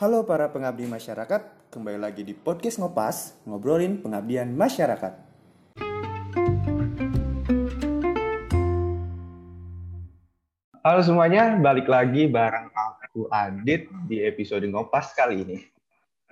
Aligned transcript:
Halo 0.00 0.24
para 0.24 0.48
pengabdi 0.48 0.88
masyarakat, 0.88 1.68
kembali 1.68 2.00
lagi 2.00 2.24
di 2.24 2.32
podcast 2.32 2.80
Ngopas, 2.80 3.36
ngobrolin 3.44 4.00
pengabdian 4.00 4.48
masyarakat. 4.48 5.12
Halo 10.80 11.00
semuanya, 11.04 11.60
balik 11.60 11.92
lagi 11.92 12.24
bareng 12.24 12.72
aku 12.72 13.28
Adit 13.28 13.92
di 14.08 14.24
episode 14.24 14.64
Ngopas 14.64 15.12
kali 15.12 15.44
ini. 15.44 15.60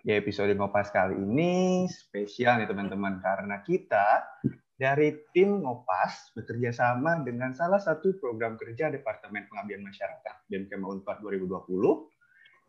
Di 0.00 0.16
episode 0.16 0.56
Ngopas 0.56 0.88
kali 0.88 1.20
ini 1.20 1.84
spesial 1.84 2.64
nih 2.64 2.68
teman-teman 2.72 3.20
karena 3.20 3.60
kita 3.60 4.24
dari 4.72 5.12
tim 5.36 5.60
Ngopas 5.60 6.32
bekerja 6.32 6.72
sama 6.72 7.20
dengan 7.20 7.52
salah 7.52 7.76
satu 7.76 8.16
program 8.16 8.56
kerja 8.56 8.88
Departemen 8.88 9.44
Pengabdian 9.52 9.84
Masyarakat 9.84 10.48
BMKM 10.48 10.80
Unpad 10.80 11.20
2020 11.20 12.09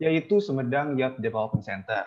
yaitu 0.02 0.42
Sumedang 0.42 0.98
Youth 0.98 1.22
Development 1.22 1.62
Center. 1.62 2.02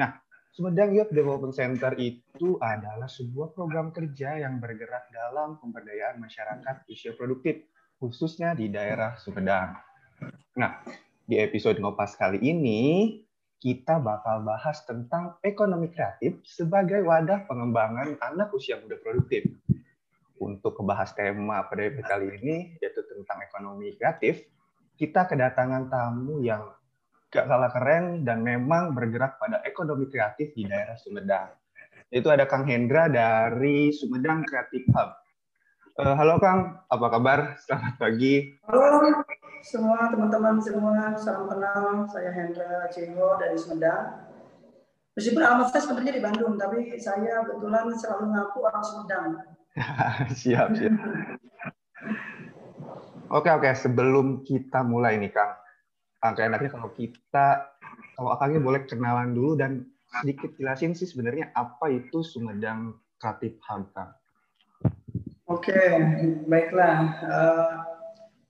Nah, 0.00 0.16
Sumedang 0.56 0.96
Youth 0.96 1.12
Development 1.12 1.52
Center 1.52 1.92
itu 2.00 2.56
adalah 2.56 3.04
sebuah 3.04 3.52
program 3.52 3.92
kerja 3.92 4.40
yang 4.40 4.64
bergerak 4.64 5.12
dalam 5.12 5.60
pemberdayaan 5.60 6.24
masyarakat 6.24 6.88
usia 6.88 7.12
produktif 7.12 7.68
khususnya 8.00 8.56
di 8.56 8.72
daerah 8.72 9.20
Sumedang. 9.20 9.76
Nah, 10.56 10.80
di 11.28 11.36
episode 11.36 11.76
Ngopas 11.84 12.16
kali 12.16 12.40
ini, 12.40 12.80
kita 13.60 14.00
bakal 14.00 14.44
bahas 14.44 14.80
tentang 14.88 15.36
ekonomi 15.44 15.92
kreatif 15.92 16.40
sebagai 16.48 17.04
wadah 17.04 17.44
pengembangan 17.44 18.16
anak 18.24 18.52
usia 18.56 18.80
muda 18.80 18.96
produktif. 19.04 19.44
Untuk 20.40 20.76
membahas 20.80 21.12
tema 21.12 21.64
pada 21.68 21.82
episode 21.82 22.08
kali 22.08 22.26
ini, 22.40 22.56
yaitu 22.80 23.00
tentang 23.08 23.40
ekonomi 23.40 23.92
kreatif, 23.96 24.44
kita 25.00 25.26
kedatangan 25.26 25.88
tamu 25.88 26.44
yang 26.44 26.62
gak 27.34 27.50
kalah 27.50 27.66
keren 27.74 28.22
dan 28.22 28.46
memang 28.46 28.94
bergerak 28.94 29.42
pada 29.42 29.58
ekonomi 29.66 30.06
kreatif 30.06 30.54
di 30.54 30.70
daerah 30.70 30.94
Sumedang. 30.94 31.50
Itu 32.06 32.30
ada 32.30 32.46
Kang 32.46 32.62
Hendra 32.62 33.10
dari 33.10 33.90
Sumedang 33.90 34.46
Creative 34.46 34.86
Hub. 34.94 35.10
Uh, 35.98 36.14
halo 36.14 36.38
Kang, 36.38 36.78
apa 36.86 37.06
kabar? 37.10 37.58
Selamat 37.58 37.98
pagi. 37.98 38.54
Halo 38.70 39.18
semua 39.66 40.12
teman-teman 40.12 40.62
semua, 40.62 41.16
salam 41.18 41.50
kenal. 41.50 42.06
Saya 42.06 42.30
Hendra 42.30 42.86
Cinggo 42.94 43.34
dari 43.42 43.58
Sumedang. 43.58 44.30
Meskipun 45.18 45.42
alamat 45.42 45.74
saya 45.74 45.90
sebenarnya 45.90 46.14
di 46.14 46.22
Bandung, 46.22 46.54
tapi 46.54 46.94
saya 47.02 47.42
kebetulan 47.50 47.90
selalu 47.98 48.24
ngaku 48.30 48.58
orang 48.62 48.84
Sumedang. 48.86 49.28
siap, 50.38 50.70
siap. 50.78 50.94
Oke, 53.34 53.50
oke. 53.50 53.66
Sebelum 53.74 54.46
kita 54.46 54.86
mulai 54.86 55.18
nih 55.18 55.34
Kang, 55.34 55.63
Kang 56.24 56.40
enaknya 56.40 56.72
kalau 56.72 56.88
kita, 56.96 57.68
kalau 58.16 58.32
Kangnya 58.40 58.64
boleh 58.64 58.88
kenalan 58.88 59.36
dulu 59.36 59.60
dan 59.60 59.84
sedikit 60.08 60.56
jelasin 60.56 60.96
sih 60.96 61.04
sebenarnya 61.04 61.52
apa 61.52 61.92
itu 61.92 62.24
Sumedang 62.24 62.96
Creative 63.20 63.60
Hub, 63.68 63.92
Kang. 63.92 64.16
Oke, 65.44 65.76
baiklah. 66.48 66.96
Uh, 67.28 67.76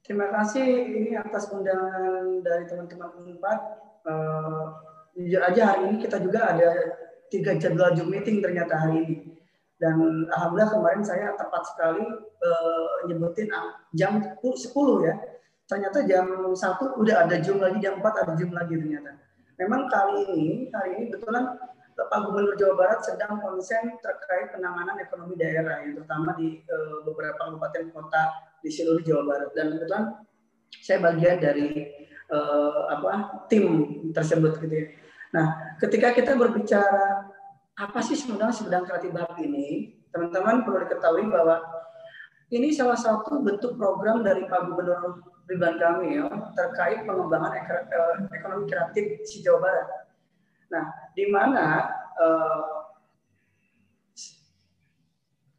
terima 0.06 0.30
kasih 0.30 0.62
ini 1.02 1.18
atas 1.18 1.50
undangan 1.50 2.46
dari 2.46 2.62
teman-teman 2.70 3.10
Unpad. 3.18 3.60
Uh, 4.06 4.64
jujur 5.18 5.42
aja 5.42 5.74
hari 5.74 5.90
ini 5.90 5.96
kita 5.98 6.22
juga 6.22 6.54
ada 6.54 6.70
tiga 7.26 7.58
jadwal 7.58 7.90
Zoom 7.98 8.14
meeting 8.14 8.38
ternyata 8.38 8.78
hari 8.78 9.02
ini. 9.02 9.14
Dan 9.82 10.30
alhamdulillah 10.30 10.70
kemarin 10.70 11.02
saya 11.02 11.34
tepat 11.34 11.66
sekali 11.74 12.06
uh, 12.38 13.10
nyebutin 13.10 13.50
jam 13.98 14.22
10 14.38 14.62
ya. 15.10 15.18
Ternyata 15.64 16.04
jam 16.04 16.26
1 16.52 17.00
udah 17.00 17.16
ada 17.24 17.36
Zoom 17.40 17.58
lagi, 17.64 17.80
jam 17.80 17.96
4 17.96 18.04
ada 18.04 18.32
Zoom 18.36 18.52
lagi 18.52 18.76
ternyata. 18.76 19.16
Memang 19.56 19.88
kali 19.88 20.28
ini, 20.28 20.48
hari 20.74 20.90
ini 20.98 21.04
kebetulan 21.08 21.56
Pak 21.94 22.20
Gubernur 22.26 22.58
Jawa 22.58 22.74
Barat 22.74 23.00
sedang 23.06 23.38
konsen 23.38 23.96
terkait 24.02 24.50
penanganan 24.50 24.98
ekonomi 24.98 25.38
daerah, 25.38 25.86
yang 25.86 25.94
terutama 25.94 26.34
di 26.34 26.60
uh, 26.66 27.06
beberapa 27.06 27.38
kabupaten 27.38 27.94
kota 27.94 28.22
di 28.60 28.68
seluruh 28.68 29.00
Jawa 29.06 29.22
Barat. 29.24 29.50
Dan 29.54 29.78
kebetulan 29.78 30.04
saya 30.82 30.98
bagian 31.00 31.38
dari 31.38 31.86
uh, 32.34 32.90
apa 32.90 33.46
tim 33.46 33.64
tersebut 34.10 34.58
gitu 34.58 34.74
ya. 34.74 34.86
Nah, 35.32 35.78
ketika 35.78 36.10
kita 36.12 36.34
berbicara 36.34 37.30
apa 37.74 37.98
sih 38.02 38.18
sebenarnya 38.18 38.54
sedang 38.54 38.82
kreatif 38.86 39.14
ini, 39.42 39.98
teman-teman 40.10 40.62
perlu 40.62 40.86
diketahui 40.86 41.26
bahwa 41.26 41.62
ini 42.54 42.70
salah 42.70 42.94
satu 42.94 43.42
bentuk 43.42 43.74
program 43.74 44.22
dari 44.22 44.46
Pak 44.46 44.70
Gubernur 44.70 45.26
Ridwan 45.50 45.76
Kamil 45.76 46.30
terkait 46.54 47.02
pengembangan 47.02 47.52
ekonomi 48.30 48.64
kreatif 48.70 49.26
di 49.26 49.38
Jawa 49.42 49.58
Barat 49.58 49.88
Nah, 50.72 50.84
di 51.14 51.30
mana 51.30 51.86
uh, 52.18 52.90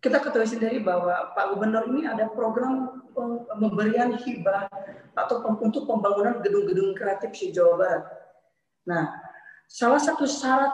kita 0.03 0.19
ketahui 0.21 0.49
sendiri 0.49 0.77
bahwa 0.83 1.31
Pak 1.31 1.55
Gubernur 1.55 1.87
ini 1.93 2.03
ada 2.03 2.27
program 2.31 3.03
pemberian 3.47 4.19
hibah 4.19 4.67
atau 5.15 5.39
untuk 5.63 5.87
pembangunan 5.87 6.43
gedung-gedung 6.43 6.91
kreatif 6.99 7.31
di 7.31 7.55
Jawa 7.55 7.73
Barat. 7.79 8.03
Nah, 8.85 9.03
salah 9.71 10.01
satu 10.01 10.27
syarat 10.27 10.73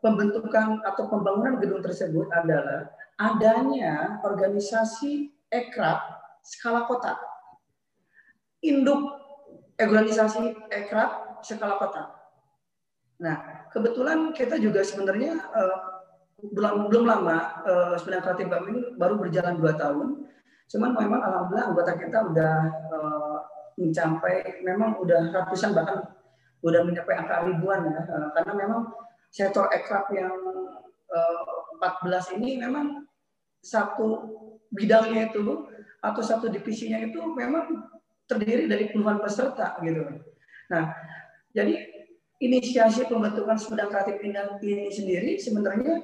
pembentukan 0.00 0.80
atau 0.80 1.04
pembangunan 1.12 1.60
gedung 1.60 1.84
tersebut 1.84 2.24
adalah 2.32 2.88
adanya 3.20 4.18
organisasi 4.24 5.33
ekrab 5.54 6.02
skala 6.42 6.90
kota. 6.90 7.14
Induk 8.66 9.14
organisasi 9.78 10.58
ekrab 10.74 11.38
skala 11.46 11.78
kota. 11.78 12.10
Nah, 13.22 13.68
kebetulan 13.70 14.34
kita 14.34 14.58
juga 14.58 14.82
sebenarnya 14.82 15.38
uh, 15.54 15.78
belum 16.50 16.90
belum 16.90 17.04
lama 17.06 17.62
uh, 17.62 17.94
sebenarnya 17.94 18.24
kreatif 18.26 18.50
ini 18.50 18.82
baru 18.98 19.14
berjalan 19.22 19.54
dua 19.62 19.72
tahun. 19.78 20.26
Cuman 20.66 20.90
memang 20.98 21.20
alhamdulillah 21.22 21.66
anggota 21.70 21.92
kita 21.94 22.18
udah 22.34 22.54
uh, 22.90 23.38
mencapai 23.78 24.62
memang 24.66 24.98
udah 24.98 25.30
ratusan 25.30 25.74
bahkan 25.74 26.02
udah 26.64 26.80
mencapai 26.82 27.14
angka 27.20 27.44
ribuan 27.44 27.84
ya 27.84 28.00
uh, 28.08 28.28
karena 28.32 28.52
memang 28.56 28.82
sektor 29.28 29.68
ekrab 29.74 30.08
yang 30.14 30.32
uh, 31.10 31.44
14 31.82 32.40
ini 32.40 32.56
memang 32.62 33.04
satu 33.60 34.22
bidangnya 34.74 35.30
itu 35.30 35.70
atau 36.04 36.22
satu 36.22 36.50
divisinya 36.50 37.00
itu 37.00 37.22
memang 37.32 37.88
terdiri 38.28 38.68
dari 38.68 38.90
puluhan 38.92 39.22
peserta 39.22 39.78
gitu. 39.80 40.04
Nah, 40.68 40.92
jadi 41.54 41.80
inisiasi 42.42 43.06
pembentukan 43.08 43.56
Sumedang 43.56 43.88
Kreatif 43.88 44.20
ini 44.20 44.90
sendiri 44.90 45.38
sebenarnya 45.38 46.02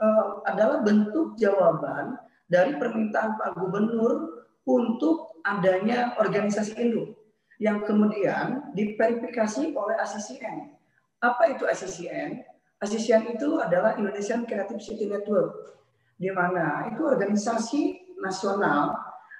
uh, 0.00 0.42
adalah 0.44 0.82
bentuk 0.84 1.38
jawaban 1.38 2.18
dari 2.48 2.76
permintaan 2.76 3.36
Pak 3.36 3.56
Gubernur 3.56 4.44
untuk 4.68 5.40
adanya 5.44 6.16
organisasi 6.20 6.76
induk 6.76 7.16
yang 7.60 7.84
kemudian 7.84 8.72
diverifikasi 8.76 9.72
oleh 9.72 9.96
ACCN. 9.98 10.76
Apa 11.24 11.56
itu 11.56 11.64
ACCN? 11.64 12.44
ACCN 12.78 13.34
itu 13.34 13.58
adalah 13.58 13.98
Indonesian 13.98 14.46
Creative 14.46 14.78
City 14.78 15.10
Network, 15.10 15.74
di 16.14 16.30
mana 16.30 16.86
itu 16.94 17.02
organisasi 17.02 18.07
nasional 18.20 18.94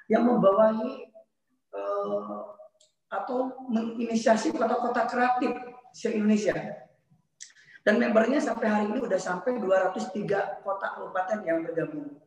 yang 0.09 0.25
membawahi 0.25 1.07
uh, 1.75 2.57
atau 3.09 3.53
menginisiasi 3.69 4.53
kota-kota 4.53 5.05
kreatif 5.09 5.53
se-Indonesia. 5.93 6.85
Dan 7.81 7.97
membernya 7.97 8.37
sampai 8.43 8.67
hari 8.69 8.85
ini 8.91 8.99
sudah 9.01 9.19
sampai 9.21 9.57
203 9.57 10.61
kota 10.61 10.87
kabupaten 10.93 11.39
yang 11.47 11.63
bergabung. 11.63 12.19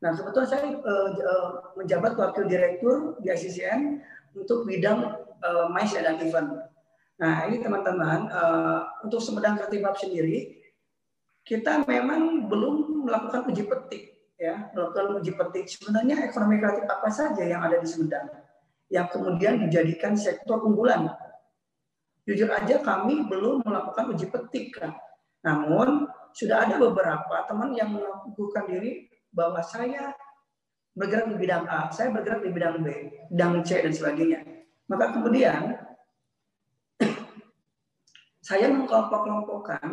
Nah, 0.00 0.12
kebetulan 0.12 0.48
saya 0.48 0.64
uh, 0.76 1.50
menjabat 1.74 2.16
wakil 2.16 2.44
direktur 2.46 3.16
di 3.20 3.32
ICCN 3.32 4.00
untuk 4.36 4.68
bidang 4.68 5.26
uh, 5.40 5.66
MICE 5.72 6.04
dan 6.04 6.16
event. 6.20 6.48
Nah, 7.16 7.48
ini 7.48 7.64
teman-teman, 7.64 8.28
uh, 8.28 9.00
untuk 9.00 9.24
Sumedang 9.24 9.56
Kreatif 9.56 9.80
Hub 9.80 9.96
sendiri, 9.96 10.60
kita 11.48 11.86
memang 11.88 12.44
belum 12.44 13.08
melakukan 13.08 13.48
uji 13.48 13.64
petik, 13.64 14.15
ya, 14.36 14.70
melakukan 14.72 15.20
uji 15.20 15.32
petik. 15.34 15.66
Sebenarnya 15.68 16.28
ekonomi 16.28 16.60
kreatif 16.60 16.86
apa 16.86 17.08
saja 17.12 17.42
yang 17.42 17.60
ada 17.64 17.80
di 17.80 17.88
Sumedang, 17.88 18.28
yang 18.92 19.08
kemudian 19.08 19.60
dijadikan 19.66 20.14
sektor 20.14 20.62
unggulan 20.62 21.10
Jujur 22.26 22.50
aja 22.50 22.82
kami 22.82 23.22
belum 23.30 23.62
melakukan 23.62 24.10
uji 24.10 24.26
petik 24.26 24.82
kan. 24.82 24.98
Namun 25.46 26.10
sudah 26.34 26.66
ada 26.66 26.74
beberapa 26.74 27.46
teman 27.46 27.70
yang 27.78 27.94
melakukan 27.94 28.66
diri 28.66 29.06
bahwa 29.30 29.62
saya 29.62 30.10
bergerak 30.98 31.30
di 31.30 31.36
bidang 31.38 31.64
A, 31.70 31.86
saya 31.94 32.10
bergerak 32.10 32.42
di 32.42 32.50
bidang 32.50 32.82
B, 32.82 32.88
bidang 33.30 33.62
C 33.62 33.78
dan 33.78 33.94
sebagainya. 33.94 34.42
Maka 34.90 35.14
kemudian 35.14 35.78
saya 38.48 38.74
mengkelompok-kelompokkan 38.74 39.86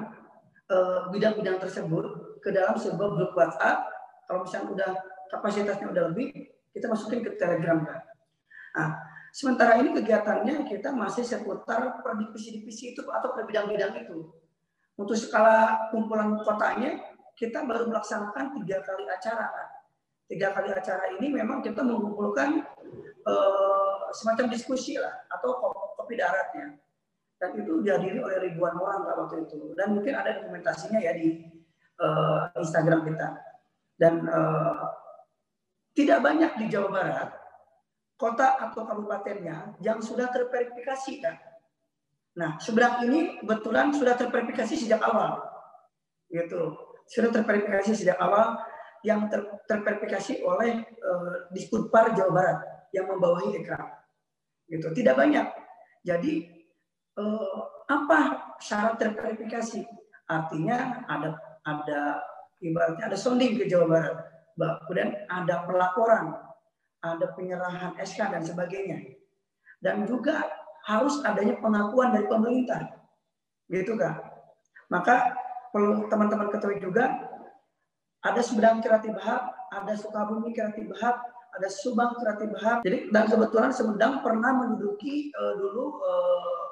eh, 0.74 1.00
bidang-bidang 1.13 1.62
tersebut 1.62 2.42
ke 2.42 2.50
dalam 2.50 2.81
sebuah 2.81 3.10
grup 3.13 3.38
WhatsApp. 3.38 3.93
Kalau 4.34 4.50
misalnya 4.50 4.70
udah 4.74 4.92
kapasitasnya 5.30 5.94
udah 5.94 6.04
lebih, 6.10 6.34
kita 6.74 6.90
masukin 6.90 7.22
ke 7.22 7.38
Telegram 7.38 7.86
kan. 7.86 8.02
Nah, 8.74 8.90
sementara 9.30 9.78
ini 9.78 9.94
kegiatannya 9.94 10.66
kita 10.66 10.90
masih 10.90 11.22
seputar 11.22 12.02
per 12.02 12.18
divisi-divisi 12.18 12.98
itu 12.98 13.06
atau 13.06 13.30
per 13.38 13.46
bidang-bidang 13.46 13.94
itu. 14.02 14.34
Untuk 14.98 15.14
skala 15.14 15.94
kumpulan 15.94 16.34
kotanya, 16.42 16.98
kita 17.38 17.62
baru 17.62 17.94
melaksanakan 17.94 18.58
tiga 18.58 18.82
kali 18.82 19.06
acara. 19.06 19.54
Tiga 20.26 20.50
kali 20.50 20.74
acara 20.74 21.14
ini 21.14 21.30
memang 21.30 21.62
kita 21.62 21.86
mengumpulkan 21.86 22.66
uh, 23.30 24.10
semacam 24.18 24.50
diskusi 24.50 24.98
lah 24.98 25.30
atau 25.30 25.62
kopi 25.94 26.18
daratnya. 26.18 26.74
Dan 27.38 27.62
itu 27.62 27.86
dihadiri 27.86 28.18
oleh 28.18 28.50
ribuan 28.50 28.82
orang 28.82 29.06
waktu 29.06 29.46
itu. 29.46 29.78
Dan 29.78 29.94
mungkin 29.94 30.18
ada 30.18 30.42
dokumentasinya 30.42 30.98
ya 30.98 31.14
di 31.14 31.54
uh, 32.02 32.50
Instagram 32.58 33.06
kita. 33.06 33.53
Dan 33.98 34.25
uh, 34.25 34.90
tidak 35.94 36.25
banyak 36.25 36.51
di 36.57 36.66
Jawa 36.74 36.90
Barat 36.90 37.30
kota 38.18 38.56
atau 38.56 38.88
kabupatennya 38.88 39.78
yang 39.84 40.00
sudah 40.00 40.31
terverifikasi 40.31 41.13
kan. 41.19 41.36
Nah, 42.34 42.57
seberang 42.57 43.06
ini 43.06 43.38
kebetulan 43.44 43.94
sudah 43.94 44.18
terverifikasi 44.18 44.74
sejak 44.74 45.01
awal. 45.04 45.44
Gitu. 46.31 46.74
Sudah 47.06 47.30
terverifikasi 47.30 47.94
sejak 47.94 48.18
awal 48.18 48.57
yang 49.04 49.28
ter, 49.28 49.44
terverifikasi 49.68 50.42
oleh 50.42 50.81
uh, 51.04 51.51
Disputpar 51.51 52.16
Jawa 52.16 52.31
Barat 52.31 52.60
yang 52.96 53.12
membawahi 53.12 53.60
EKRA. 53.62 53.86
Gitu. 54.72 54.88
Tidak 54.96 55.13
banyak. 55.13 55.46
Jadi 56.01 56.48
uh, 57.19 57.60
apa 57.86 58.56
syarat 58.63 58.98
terverifikasi? 58.98 59.84
Artinya 60.31 61.04
ada 61.06 61.36
ada 61.68 62.24
ibaratnya 62.63 63.12
ada 63.12 63.18
sounding 63.19 63.60
ke 63.60 63.68
Jawa 63.68 63.86
Barat. 63.92 64.15
Kemudian 64.88 65.12
ada 65.27 65.68
pelaporan, 65.68 66.39
ada 67.04 67.25
penyerahan 67.36 67.92
SK 68.00 68.31
dan 68.31 68.42
sebagainya. 68.45 69.19
Dan 69.83 70.07
juga 70.07 70.48
harus 70.88 71.19
adanya 71.27 71.60
pengakuan 71.60 72.15
dari 72.15 72.25
pemerintah. 72.31 72.95
Gitu 73.68 74.00
kan. 74.00 74.24
Maka 74.88 75.36
perlu 75.75 76.07
teman-teman 76.07 76.48
ketahui 76.54 76.80
juga 76.80 77.12
ada 78.24 78.39
Sumedang 78.39 78.80
Kreatif 78.80 79.18
Hub, 79.19 79.44
ada 79.74 79.94
Sukabumi 80.00 80.56
Kreatif 80.56 80.88
Hub, 80.95 81.18
ada 81.54 81.68
Subang 81.68 82.15
Kreatif 82.15 82.56
Hub. 82.56 82.80
Jadi 82.86 83.12
dan 83.12 83.25
kebetulan 83.27 83.71
Sumedang 83.74 84.24
pernah 84.24 84.54
menduduki 84.54 85.33
uh, 85.33 85.54
dulu 85.60 86.00
uh, 86.00 86.63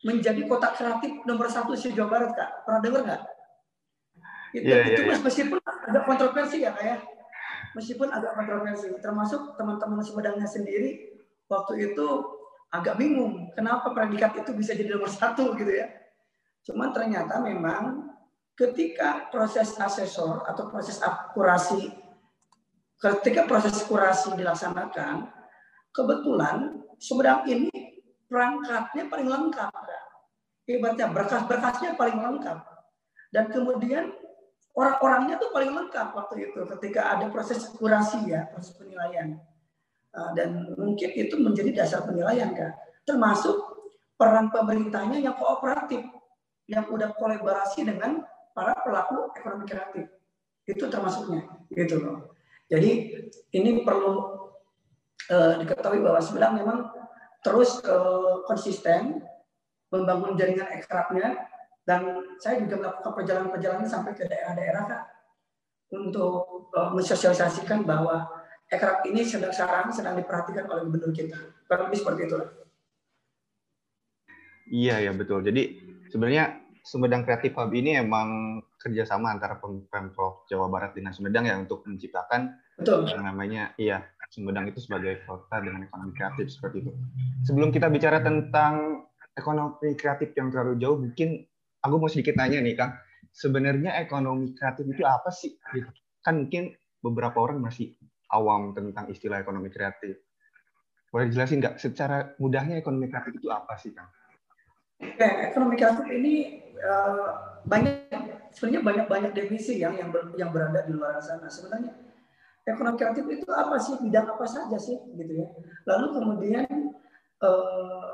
menjadi 0.00 0.48
kota 0.48 0.72
kreatif 0.72 1.20
nomor 1.28 1.50
satu 1.52 1.76
di 1.76 1.92
Jawa 1.92 2.08
Barat, 2.08 2.32
Kak. 2.32 2.50
Pernah 2.64 2.80
dengar 2.80 3.00
nggak? 3.04 3.22
Itu, 4.50 4.66
yeah, 4.66 4.82
itu 4.82 5.02
yeah, 5.06 5.22
meskipun 5.22 5.58
yeah. 5.62 5.86
agak 5.86 6.02
kontroversi 6.10 6.56
ya 6.66 6.74
kayak 6.74 6.98
ya. 6.98 6.98
meskipun 7.78 8.10
agak 8.10 8.34
kontroversi 8.34 8.90
termasuk 8.98 9.54
teman-teman 9.54 10.02
Sumedangnya 10.02 10.48
sendiri 10.48 11.22
waktu 11.46 11.94
itu 11.94 12.08
agak 12.70 12.98
bingung 12.98 13.50
kenapa 13.54 13.94
predikat 13.94 14.42
itu 14.42 14.50
bisa 14.54 14.74
jadi 14.74 14.94
nomor 14.94 15.10
satu 15.10 15.54
gitu 15.54 15.70
ya 15.70 15.86
cuman 16.66 16.90
ternyata 16.90 17.38
memang 17.38 18.10
ketika 18.58 19.30
proses 19.30 19.78
asesor 19.78 20.42
atau 20.44 20.66
proses 20.66 20.98
akurasi 20.98 21.94
ketika 22.98 23.46
proses 23.46 23.86
kurasi 23.86 24.34
dilaksanakan 24.34 25.30
kebetulan 25.94 26.78
Sumedang 27.00 27.48
ini 27.48 27.72
perangkatnya 28.28 29.08
paling 29.08 29.30
lengkap 29.30 29.72
ibaratnya 30.70 31.06
berkas-berkasnya 31.10 31.98
paling 31.98 32.18
lengkap 32.20 32.58
dan 33.34 33.50
kemudian 33.50 34.14
orang-orangnya 34.74 35.36
tuh 35.40 35.50
paling 35.50 35.72
lengkap 35.74 36.14
waktu 36.14 36.50
itu 36.50 36.60
ketika 36.76 37.16
ada 37.18 37.26
proses 37.28 37.66
kurasi 37.74 38.30
ya 38.30 38.46
proses 38.50 38.74
penilaian. 38.78 39.38
Uh, 40.10 40.34
dan 40.34 40.74
mungkin 40.74 41.06
itu 41.14 41.38
menjadi 41.38 41.70
dasar 41.86 42.02
penilaian 42.02 42.50
kan 42.50 42.74
termasuk 43.06 43.54
peran 44.18 44.50
pemerintahnya 44.50 45.22
yang 45.22 45.38
kooperatif 45.38 46.02
yang 46.66 46.86
udah 46.90 47.14
kolaborasi 47.14 47.86
dengan 47.86 48.22
para 48.50 48.74
pelaku 48.82 49.30
ekonomi 49.38 49.64
kreatif. 49.70 50.06
Itu 50.66 50.90
termasuknya 50.90 51.46
gitu 51.70 52.02
loh. 52.02 52.34
Jadi 52.70 53.10
ini 53.54 53.82
perlu 53.82 54.14
uh, 55.30 55.54
diketahui 55.58 56.02
bahwa 56.02 56.22
sebenarnya 56.22 56.58
memang 56.62 56.78
terus 57.42 57.82
uh, 57.82 58.46
konsisten 58.46 59.22
membangun 59.90 60.38
jaringan 60.38 60.70
ekstraknya 60.70 61.50
dan 61.84 62.22
saya 62.38 62.60
juga 62.62 62.76
melakukan 62.80 63.12
perjalanan-perjalanan 63.16 63.88
sampai 63.88 64.12
ke 64.14 64.28
daerah-daerah 64.28 64.82
Kak 64.86 65.02
untuk 65.90 66.70
uh, 66.76 66.90
mensosialisasikan 66.94 67.82
bahwa 67.82 68.28
ekrab 68.70 69.02
ini 69.10 69.26
sedang 69.26 69.50
sekarang 69.50 69.90
sedang 69.90 70.14
diperhatikan 70.14 70.70
oleh 70.70 70.86
gubernur 70.86 71.10
kita. 71.10 71.36
Kurang 71.66 71.90
lebih 71.90 71.98
seperti 71.98 72.20
itu. 72.30 72.38
Iya 74.70 75.10
ya 75.10 75.12
betul. 75.12 75.42
Jadi 75.42 75.62
sebenarnya 76.06 76.62
Sumedang 76.80 77.26
Kreatif 77.26 77.58
Hub 77.58 77.74
ini 77.74 77.98
emang 77.98 78.62
kerjasama 78.80 79.36
antara 79.36 79.60
Pemprov 79.60 80.48
Jawa 80.48 80.70
Barat 80.70 80.96
dengan 80.96 81.12
Sumedang 81.12 81.44
ya 81.44 81.58
untuk 81.60 81.84
menciptakan 81.84 82.56
betul. 82.80 83.04
yang 83.10 83.26
namanya 83.26 83.76
iya 83.76 84.08
Sumedang 84.30 84.70
itu 84.70 84.78
sebagai 84.78 85.26
kota 85.26 85.58
dengan 85.58 85.90
ekonomi 85.90 86.14
kreatif 86.14 86.54
seperti 86.54 86.86
itu. 86.86 86.94
Sebelum 87.50 87.74
kita 87.74 87.90
bicara 87.90 88.22
tentang 88.22 89.04
ekonomi 89.34 89.98
kreatif 89.98 90.30
yang 90.38 90.54
terlalu 90.54 90.78
jauh, 90.78 90.98
mungkin 91.02 91.49
aku 91.80 91.94
mau 91.96 92.08
sedikit 92.08 92.36
nanya 92.36 92.60
nih 92.60 92.76
Kang, 92.76 92.92
sebenarnya 93.32 93.96
ekonomi 94.00 94.52
kreatif 94.52 94.84
itu 94.88 95.02
apa 95.04 95.30
sih? 95.32 95.56
Kan 96.20 96.46
mungkin 96.46 96.76
beberapa 97.00 97.40
orang 97.40 97.64
masih 97.64 97.96
awam 98.30 98.76
tentang 98.76 99.08
istilah 99.08 99.40
ekonomi 99.40 99.72
kreatif. 99.72 100.20
Boleh 101.10 101.26
dijelasin 101.26 101.58
nggak 101.58 101.76
secara 101.82 102.36
mudahnya 102.38 102.78
ekonomi 102.78 103.10
kreatif 103.10 103.34
itu 103.40 103.48
apa 103.50 103.74
sih 103.80 103.90
Kang? 103.90 104.06
Oke, 105.00 105.28
ekonomi 105.48 105.74
kreatif 105.80 106.06
ini 106.06 106.34
uh, 106.76 107.60
banyak 107.64 108.12
sebenarnya 108.52 108.82
banyak-banyak 108.84 109.32
definisi 109.32 109.80
yang 109.80 109.96
yang, 109.96 110.12
ber, 110.12 110.36
yang 110.36 110.52
berada 110.52 110.84
di 110.84 110.92
luar 110.92 111.18
sana. 111.18 111.48
Sebenarnya 111.48 111.96
ekonomi 112.68 112.96
kreatif 113.00 113.24
itu 113.26 113.48
apa 113.50 113.80
sih? 113.80 113.96
Bidang 113.98 114.26
apa 114.36 114.44
saja 114.44 114.76
sih 114.76 115.00
gitu 115.16 115.32
ya. 115.40 115.48
Lalu 115.88 116.06
kemudian 116.20 116.68
uh, 117.42 118.12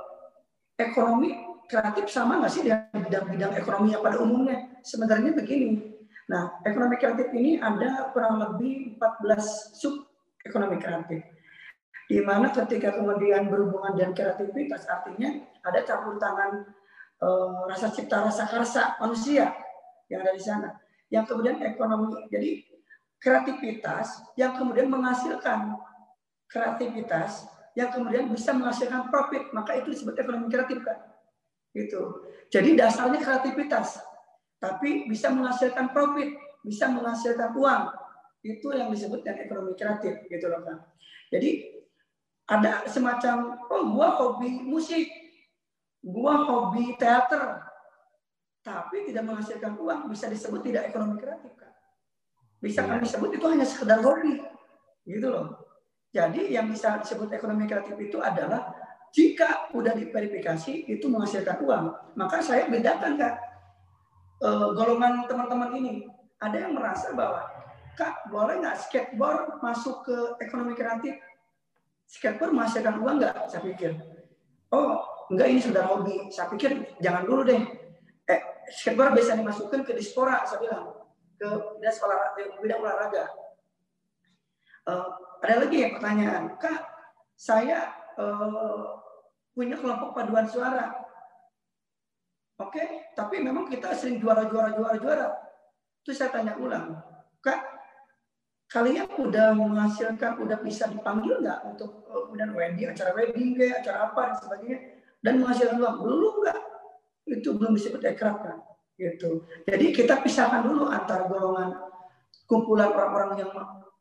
ekonomi 0.79 1.56
kreatif 1.67 2.07
sama 2.11 2.39
nggak 2.41 2.53
sih 2.53 2.63
dengan 2.65 2.91
bidang-bidang 2.95 3.53
ekonomi 3.59 3.95
yang 3.95 4.03
pada 4.03 4.19
umumnya? 4.23 4.59
Sebenarnya 4.83 5.35
begini. 5.35 5.95
Nah, 6.27 6.59
ekonomi 6.67 6.99
kreatif 6.99 7.31
ini 7.35 7.59
ada 7.63 8.11
kurang 8.11 8.43
lebih 8.43 8.99
14 8.99 9.79
sub 9.79 10.07
ekonomi 10.43 10.79
kreatif. 10.79 11.23
Di 12.07 12.23
mana 12.23 12.55
ketika 12.55 12.95
kemudian 12.95 13.51
berhubungan 13.51 13.99
dengan 13.99 14.15
kreativitas, 14.15 14.87
artinya 14.87 15.43
ada 15.67 15.83
campur 15.83 16.19
tangan 16.23 16.63
e, 17.19 17.29
rasa 17.67 17.91
cipta, 17.91 18.31
rasa 18.31 18.47
karsa 18.47 18.95
manusia 19.03 19.51
yang 20.07 20.23
ada 20.23 20.35
di 20.35 20.43
sana. 20.43 20.71
Yang 21.11 21.35
kemudian 21.35 21.59
ekonomi, 21.67 22.15
jadi 22.31 22.63
kreativitas 23.19 24.23
yang 24.39 24.55
kemudian 24.55 24.87
menghasilkan 24.87 25.75
kreativitas 26.47 27.51
yang 27.77 27.93
kemudian 27.93 28.33
bisa 28.33 28.57
menghasilkan 28.57 29.13
profit, 29.13 29.53
maka 29.53 29.77
itu 29.77 29.93
disebut 29.93 30.17
ekonomi 30.17 30.49
kreatif 30.49 30.81
kan. 30.81 30.97
Gitu. 31.77 32.25
Jadi 32.49 32.73
dasarnya 32.73 33.21
kreativitas, 33.21 34.01
tapi 34.57 35.05
bisa 35.05 35.29
menghasilkan 35.29 35.93
profit, 35.93 36.33
bisa 36.65 36.89
menghasilkan 36.89 37.53
uang. 37.53 37.93
Itu 38.41 38.73
yang 38.73 38.89
disebut 38.89 39.21
dengan 39.21 39.45
ekonomi 39.45 39.77
kreatif, 39.77 40.25
gitu 40.33 40.49
loh 40.49 40.65
kan. 40.65 40.89
Jadi 41.29 41.77
ada 42.49 42.87
semacam, 42.89 43.61
oh 43.69 43.83
gua 43.93 44.09
hobi 44.17 44.65
musik, 44.65 45.05
gua 46.01 46.49
hobi 46.49 46.97
teater, 46.97 47.61
tapi 48.65 49.05
tidak 49.05 49.27
menghasilkan 49.27 49.77
uang, 49.77 50.09
bisa 50.09 50.31
disebut 50.33 50.65
tidak 50.65 50.89
ekonomi 50.89 51.21
kreatif 51.21 51.53
kan. 51.59 51.75
Bisa 52.63 52.89
kami 52.89 53.05
sebut 53.05 53.37
itu 53.37 53.45
hanya 53.45 53.67
sekedar 53.69 54.01
hobi, 54.01 54.41
gitu 55.05 55.29
loh. 55.29 55.61
Jadi 56.15 56.55
yang 56.55 56.71
bisa 56.73 56.97
disebut 57.03 57.29
ekonomi 57.35 57.69
kreatif 57.69 57.99
itu 58.01 58.17
adalah 58.23 58.73
jika 59.17 59.73
udah 59.73 59.97
diverifikasi 59.97 60.85
itu 60.93 61.09
menghasilkan 61.09 61.65
uang, 61.65 61.85
maka 62.21 62.45
saya 62.45 62.69
bedakan 62.69 63.17
kak 63.17 63.41
e, 64.45 64.49
golongan 64.77 65.25
teman-teman 65.25 65.73
ini. 65.73 65.95
Ada 66.37 66.69
yang 66.69 66.77
merasa 66.77 67.17
bahwa 67.17 67.49
kak 67.97 68.29
boleh 68.29 68.61
nggak 68.61 68.77
skateboard 68.77 69.65
masuk 69.65 70.05
ke 70.05 70.17
ekonomi 70.45 70.77
kreatif? 70.77 71.17
Skateboard 72.05 72.53
menghasilkan 72.53 73.01
uang 73.01 73.17
nggak? 73.25 73.49
Saya 73.49 73.65
pikir. 73.65 73.97
Oh 74.69 75.01
enggak 75.33 75.49
ini 75.49 75.61
sudah 75.65 75.89
hobi. 75.89 76.29
Saya 76.29 76.53
pikir 76.53 77.01
jangan 77.01 77.25
dulu 77.25 77.41
deh. 77.49 77.63
Eh, 78.29 78.41
skateboard 78.69 79.17
bisa 79.17 79.33
dimasukkan 79.33 79.81
ke 79.81 79.97
dispora, 79.97 80.45
saya 80.45 80.61
bilang 80.61 80.93
ke 81.41 81.49
bidang 82.61 82.85
olahraga. 82.85 83.33
Uh, 84.85 85.09
ada 85.41 85.67
lagi 85.67 85.89
yang 85.89 85.93
pertanyaan, 85.99 86.53
kak 86.61 86.85
saya 87.37 87.91
uh, 88.17 89.06
punya 89.57 89.73
kelompok 89.81 90.13
paduan 90.13 90.45
suara. 90.45 90.93
Oke, 92.61 92.77
okay? 92.77 92.87
tapi 93.17 93.41
memang 93.41 93.65
kita 93.73 93.97
sering 93.97 94.21
juara-juara 94.21 94.77
juara-juara. 94.77 95.33
Terus 96.05 96.17
saya 96.21 96.31
tanya 96.33 96.57
ulang, 96.61 96.93
Kak, 97.41 97.61
kalian 98.69 99.09
udah 99.17 99.57
menghasilkan, 99.57 100.41
udah 100.45 100.61
bisa 100.61 100.89
dipanggil 100.93 101.41
nggak 101.41 101.65
untuk 101.73 102.05
uh, 102.13 102.29
kemudian 102.29 102.53
wedding, 102.53 102.89
acara 102.93 103.17
wedding 103.17 103.57
kayak 103.57 103.85
acara 103.85 104.13
apa 104.13 104.21
dan 104.29 104.37
sebagainya, 104.41 104.79
dan 105.25 105.33
menghasilkan 105.41 105.77
uang 105.81 105.97
belum 106.05 106.35
nggak? 106.45 106.61
Itu 107.27 107.49
belum 107.57 107.73
disebut 107.77 108.03
ekraf 108.13 108.37
kan? 108.45 108.57
Gitu. 108.97 109.45
Jadi 109.69 109.87
kita 109.93 110.25
pisahkan 110.25 110.65
dulu 110.65 110.89
antara 110.89 111.29
golongan 111.29 111.77
kumpulan 112.49 112.89
orang-orang 112.89 113.45
yang 113.45 113.53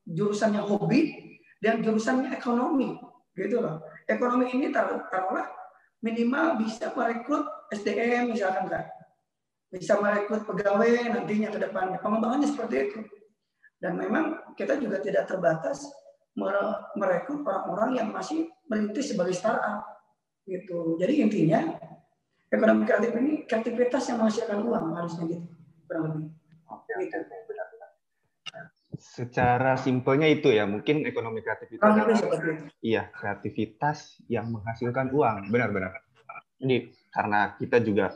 jurusannya 0.07 0.61
hobi 0.63 1.15
dan 1.59 1.83
jurusannya 1.83 2.31
ekonomi, 2.31 2.95
gitu 3.35 3.59
loh. 3.59 3.83
Ekonomi 4.05 4.53
ini 4.53 4.69
taruhlah 4.69 5.49
minimal 6.05 6.61
bisa 6.61 6.93
merekrut 6.93 7.45
SDM 7.73 8.29
misalkan 8.29 8.69
kan, 8.69 8.85
bisa 9.73 9.97
merekrut 9.97 10.45
pegawai 10.45 11.09
nantinya 11.09 11.49
ke 11.49 11.59
depannya. 11.59 11.97
Pengembangannya 11.97 12.45
seperti 12.45 12.75
itu 12.89 12.99
dan 13.81 13.97
memang 13.97 14.53
kita 14.53 14.77
juga 14.77 15.01
tidak 15.01 15.25
terbatas 15.25 15.89
merekrut 16.95 17.41
orang-orang 17.47 17.97
yang 17.97 18.07
masih 18.13 18.49
merintis 18.69 19.13
sebagai 19.13 19.33
startup. 19.33 19.81
Gitu. 20.45 21.01
Jadi 21.01 21.13
intinya 21.25 21.73
ekonomi 22.53 22.85
kreatif 22.85 23.11
ini 23.17 23.49
kreativitas 23.49 24.05
yang 24.13 24.21
menghasilkan 24.21 24.61
uang 24.61 24.85
harusnya 24.93 25.25
gitu 25.25 25.47
kurang. 25.89 26.29
Gitu. 27.01 27.17
Secara 28.95 29.75
simpelnya 29.75 30.27
itu 30.29 30.51
ya, 30.51 30.63
mungkin 30.63 31.03
ekonomi 31.03 31.43
kreatif 31.43 31.75
itu. 31.75 31.81
Adalah 31.83 32.15
iya 32.79 33.11
kreativitas 33.11 34.23
yang 34.31 34.51
menghasilkan 34.51 35.11
uang, 35.11 35.51
benar-benar. 35.51 35.99
Ini 36.63 36.91
karena 37.11 37.55
kita 37.59 37.83
juga 37.83 38.15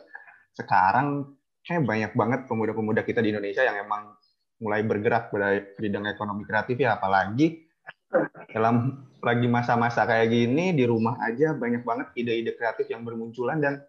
sekarang 0.55 1.39
kayak 1.63 1.83
banyak 1.86 2.12
banget 2.15 2.39
pemuda-pemuda 2.48 3.03
kita 3.03 3.24
di 3.24 3.31
Indonesia 3.31 3.63
yang 3.63 3.83
emang 3.83 4.15
mulai 4.59 4.83
bergerak 4.83 5.31
pada 5.31 5.55
bidang 5.79 6.03
ekonomi 6.12 6.43
kreatif 6.43 6.75
ya 6.83 7.00
apalagi 7.00 7.63
dalam 8.51 9.07
lagi 9.24 9.48
masa-masa 9.48 10.03
kayak 10.03 10.33
gini 10.33 10.75
di 10.75 10.83
rumah 10.83 11.15
aja 11.24 11.55
banyak 11.55 11.86
banget 11.86 12.07
ide-ide 12.19 12.57
kreatif 12.59 12.91
yang 12.91 13.07
bermunculan 13.07 13.63
dan 13.63 13.79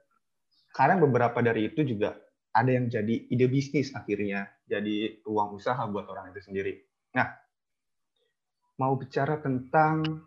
kadang 0.70 1.02
beberapa 1.02 1.42
dari 1.42 1.73
itu 1.73 1.82
juga 1.82 2.14
ada 2.54 2.70
yang 2.70 2.87
jadi 2.87 3.26
ide 3.30 3.47
bisnis 3.50 3.90
akhirnya 3.97 4.47
jadi 4.71 5.19
uang 5.27 5.59
usaha 5.59 5.83
buat 5.91 6.07
orang 6.07 6.31
itu 6.31 6.47
sendiri. 6.47 6.79
Nah, 7.19 7.27
mau 8.79 8.95
bicara 8.95 9.43
tentang 9.43 10.25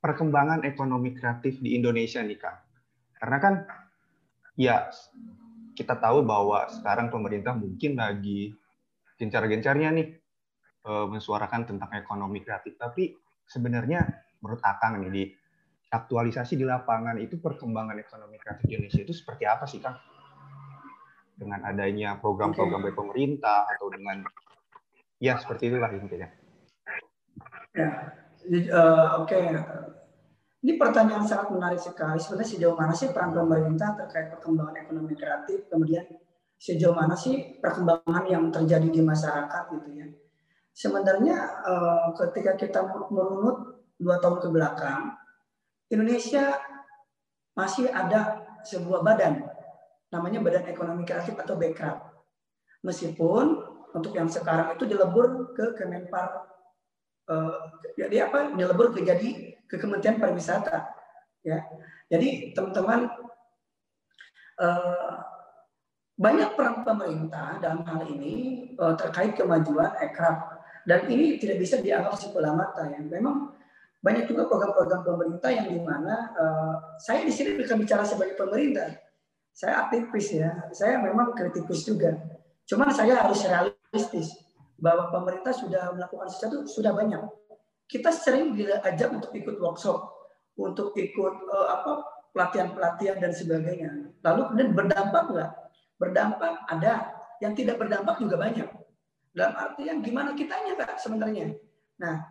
perkembangan 0.00 0.64
ekonomi 0.64 1.12
kreatif 1.12 1.60
di 1.60 1.76
Indonesia 1.76 2.24
nih 2.24 2.38
Kang. 2.40 2.58
Karena 3.20 3.38
kan 3.38 3.54
ya 4.56 4.88
kita 5.76 6.00
tahu 6.00 6.24
bahwa 6.24 6.64
sekarang 6.72 7.12
pemerintah 7.12 7.52
mungkin 7.52 8.00
lagi 8.00 8.56
gencar-gencarnya 9.20 9.90
nih 9.94 10.08
uh, 10.88 11.06
mensuarakan 11.12 11.68
tentang 11.68 11.90
ekonomi 11.92 12.40
kreatif. 12.40 12.80
Tapi 12.80 13.12
sebenarnya 13.44 14.00
menurut 14.40 14.62
Akang 14.64 15.02
nih 15.02 15.10
di 15.12 15.24
aktualisasi 15.92 16.56
di 16.56 16.64
lapangan 16.64 17.20
itu 17.20 17.36
perkembangan 17.36 18.00
ekonomi 18.00 18.40
kreatif 18.40 18.64
Indonesia 18.70 19.02
itu 19.02 19.14
seperti 19.14 19.44
apa 19.44 19.68
sih 19.68 19.82
Kang? 19.82 19.98
Dengan 21.38 21.62
adanya 21.62 22.18
program-program 22.18 22.82
dari 22.82 22.96
pemerintah 22.98 23.70
atau 23.70 23.86
dengan 23.94 24.26
ya 25.22 25.38
seperti 25.38 25.70
itulah 25.70 25.90
intinya. 25.94 26.28
Ya, 27.78 27.90
uh, 28.74 29.22
oke. 29.22 29.30
Okay. 29.30 29.54
Ini 30.58 30.74
pertanyaan 30.74 31.22
sangat 31.22 31.54
menarik 31.54 31.78
sekali. 31.78 32.18
Sebenarnya 32.18 32.50
sejauh 32.50 32.74
mana 32.74 32.90
sih 32.90 33.14
peran 33.14 33.30
pemerintah 33.30 33.94
terkait 33.94 34.34
perkembangan 34.34 34.74
ekonomi 34.82 35.14
kreatif, 35.14 35.70
kemudian 35.70 36.02
sejauh 36.58 36.98
mana 36.98 37.14
sih 37.14 37.62
perkembangan 37.62 38.26
yang 38.26 38.50
terjadi 38.50 38.90
di 38.90 38.98
masyarakat 38.98 39.62
gitu 39.78 39.88
ya. 39.94 40.06
Sebenarnya 40.74 41.36
eh, 41.62 42.06
ketika 42.18 42.58
kita 42.58 42.80
merunut 42.90 43.86
dua 43.94 44.18
tahun 44.18 44.42
ke 44.42 44.48
belakang, 44.50 45.14
Indonesia 45.94 46.58
masih 47.54 47.90
ada 47.90 48.42
sebuah 48.66 49.06
badan, 49.06 49.47
namanya 50.08 50.40
Badan 50.40 50.66
Ekonomi 50.68 51.04
Kreatif 51.04 51.36
atau 51.36 51.54
BEKRAP. 51.56 51.98
Meskipun 52.84 53.46
untuk 53.92 54.12
yang 54.14 54.28
sekarang 54.28 54.76
itu 54.76 54.84
dilebur 54.86 55.52
ke 55.56 55.74
Kemenpar, 55.76 56.48
eh, 57.28 57.58
jadi 57.98 58.30
apa? 58.30 58.54
Dilebur 58.54 58.94
ke 58.94 59.04
jadi 59.04 59.28
ke 59.68 59.76
Kementerian 59.76 60.20
Pariwisata, 60.20 60.88
ya. 61.44 61.60
Jadi 62.08 62.56
teman-teman 62.56 63.10
eh, 64.58 65.12
banyak 66.18 66.58
peran 66.58 66.82
pemerintah 66.82 67.62
dalam 67.62 67.86
hal 67.86 68.02
ini 68.10 68.66
uh, 68.74 68.98
terkait 68.98 69.38
kemajuan 69.38 69.94
ekraf 70.02 70.58
dan 70.82 71.06
ini 71.06 71.38
tidak 71.38 71.62
bisa 71.62 71.78
dianggap 71.78 72.18
sebelah 72.18 72.58
mata 72.58 72.90
ya. 72.90 72.98
Memang 72.98 73.54
banyak 74.02 74.26
juga 74.26 74.50
program-program 74.50 75.06
pemerintah 75.06 75.50
yang 75.54 75.70
di 75.70 75.78
mana 75.78 76.34
uh, 76.34 76.74
saya 76.98 77.22
di 77.22 77.30
sini 77.30 77.54
bukan 77.54 77.78
bicara 77.78 78.02
sebagai 78.02 78.34
pemerintah, 78.34 78.98
saya 79.58 79.74
aktivis 79.82 80.38
ya, 80.38 80.70
saya 80.70 81.02
memang 81.02 81.34
kritikus 81.34 81.82
juga. 81.82 82.14
Cuma 82.62 82.94
saya 82.94 83.18
harus 83.26 83.42
realistis 83.42 84.30
bahwa 84.78 85.10
pemerintah 85.10 85.50
sudah 85.50 85.90
melakukan 85.98 86.30
sesuatu 86.30 86.62
sudah 86.70 86.94
banyak. 86.94 87.18
Kita 87.90 88.14
sering 88.14 88.54
diajak 88.54 89.10
untuk 89.10 89.34
ikut 89.34 89.58
workshop, 89.58 89.98
untuk 90.54 90.94
ikut 90.94 91.34
uh, 91.50 91.66
apa 91.74 91.90
pelatihan-pelatihan 92.30 93.18
dan 93.18 93.34
sebagainya. 93.34 93.90
Lalu 94.22 94.40
kemudian 94.46 94.70
berdampak 94.78 95.24
nggak? 95.26 95.50
Berdampak 95.98 96.52
ada, 96.70 96.94
yang 97.42 97.58
tidak 97.58 97.82
berdampak 97.82 98.14
juga 98.22 98.38
banyak. 98.38 98.68
Dalam 99.34 99.54
artian 99.58 99.98
gimana 100.06 100.38
kitanya 100.38 100.78
Kak 100.78 101.02
sebenarnya. 101.02 101.58
Nah, 101.98 102.30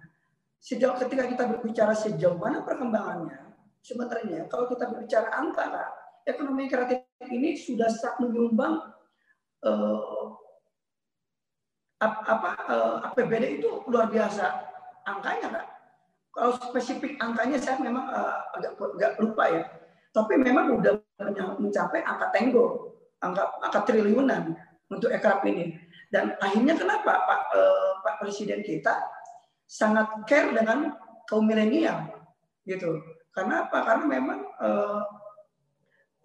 sejauh 0.63 0.96
ketika 0.96 1.27
kita 1.27 1.43
berbicara 1.43 1.91
sejauh 1.91 2.39
mana 2.39 2.63
perkembangannya, 2.63 3.51
sebenarnya 3.84 4.48
kalau 4.48 4.72
kita 4.72 4.88
berbicara 4.88 5.27
angka 5.36 5.67
ekonomi 6.24 6.72
kreatif 6.72 7.06
ini 7.25 7.57
sudah 7.57 7.89
sangat 7.89 8.29
menyumbang 8.29 8.77
eh, 9.65 10.25
apa 11.97 12.51
eh, 12.69 12.95
APBD 13.09 13.57
itu 13.57 13.81
luar 13.89 14.13
biasa 14.13 14.45
angkanya 15.09 15.47
Kak. 15.50 15.67
Kalau 16.38 16.53
spesifik 16.62 17.17
angkanya 17.17 17.57
saya 17.57 17.81
memang 17.81 18.05
eh, 18.13 18.38
agak 18.62 18.77
agak 18.77 19.12
lupa 19.17 19.43
ya. 19.50 19.63
Tapi 20.13 20.33
memang 20.38 20.77
udah 20.81 20.97
mencapai 21.57 22.05
angka 22.05 22.29
tenggo 22.33 22.93
angka, 23.21 23.43
angka 23.65 23.79
triliunan 23.89 24.53
untuk 24.93 25.09
ekraf 25.09 25.41
ini. 25.45 25.74
Dan 26.07 26.38
akhirnya 26.39 26.77
kenapa 26.77 27.25
Pak, 27.25 27.41
eh, 27.57 27.91
Pak 28.05 28.15
Presiden 28.21 28.62
kita 28.62 28.93
sangat 29.67 30.07
care 30.29 30.53
dengan 30.53 30.93
kaum 31.25 31.43
milenial 31.43 32.07
gitu. 32.63 33.01
Karena 33.33 33.67
apa? 33.67 33.83
Karena 33.83 34.05
memang 34.05 34.39
eh, 34.62 35.01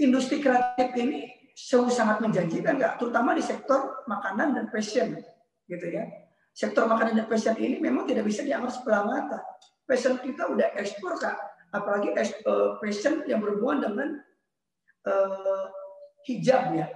industri 0.01 0.41
kreatif 0.41 0.89
ini 0.97 1.29
sungguh 1.53 1.93
sangat 1.93 2.25
menjanjikan 2.25 2.81
nggak, 2.81 2.97
terutama 2.97 3.37
di 3.37 3.45
sektor 3.45 4.05
makanan 4.09 4.57
dan 4.57 4.65
fashion 4.73 5.21
gitu 5.69 5.87
ya. 5.89 6.09
Sektor 6.53 6.85
makanan 6.85 7.25
dan 7.25 7.27
fashion 7.29 7.57
ini 7.57 7.81
memang 7.81 8.05
tidak 8.05 8.29
bisa 8.29 8.45
dianggap 8.45 8.73
sebelah 8.73 9.05
mata. 9.05 9.39
Fashion 9.89 10.21
kita 10.21 10.49
udah 10.53 10.73
ekspor 10.77 11.17
kak, 11.17 11.37
apalagi 11.73 12.13
eh, 12.17 12.71
fashion 12.81 13.25
yang 13.29 13.41
berhubungan 13.41 13.89
dengan 13.89 14.09
eh, 15.09 15.65
hijab 16.29 16.77
ya. 16.77 16.87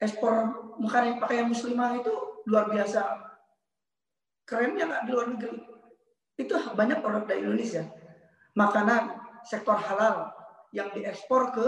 Ekspor 0.00 0.32
makanan 0.80 1.20
pakaian 1.20 1.48
muslimah 1.48 2.00
itu 2.00 2.12
luar 2.48 2.72
biasa 2.72 3.20
kerennya 4.48 4.88
nggak 4.88 5.02
di 5.04 5.10
luar 5.12 5.26
negeri. 5.28 5.60
Itu 6.40 6.56
banyak 6.56 7.04
produk 7.04 7.28
dari 7.28 7.44
Indonesia. 7.44 7.84
Makanan 8.56 9.12
sektor 9.44 9.76
halal 9.76 10.32
yang 10.72 10.88
diekspor 10.96 11.52
ke 11.52 11.66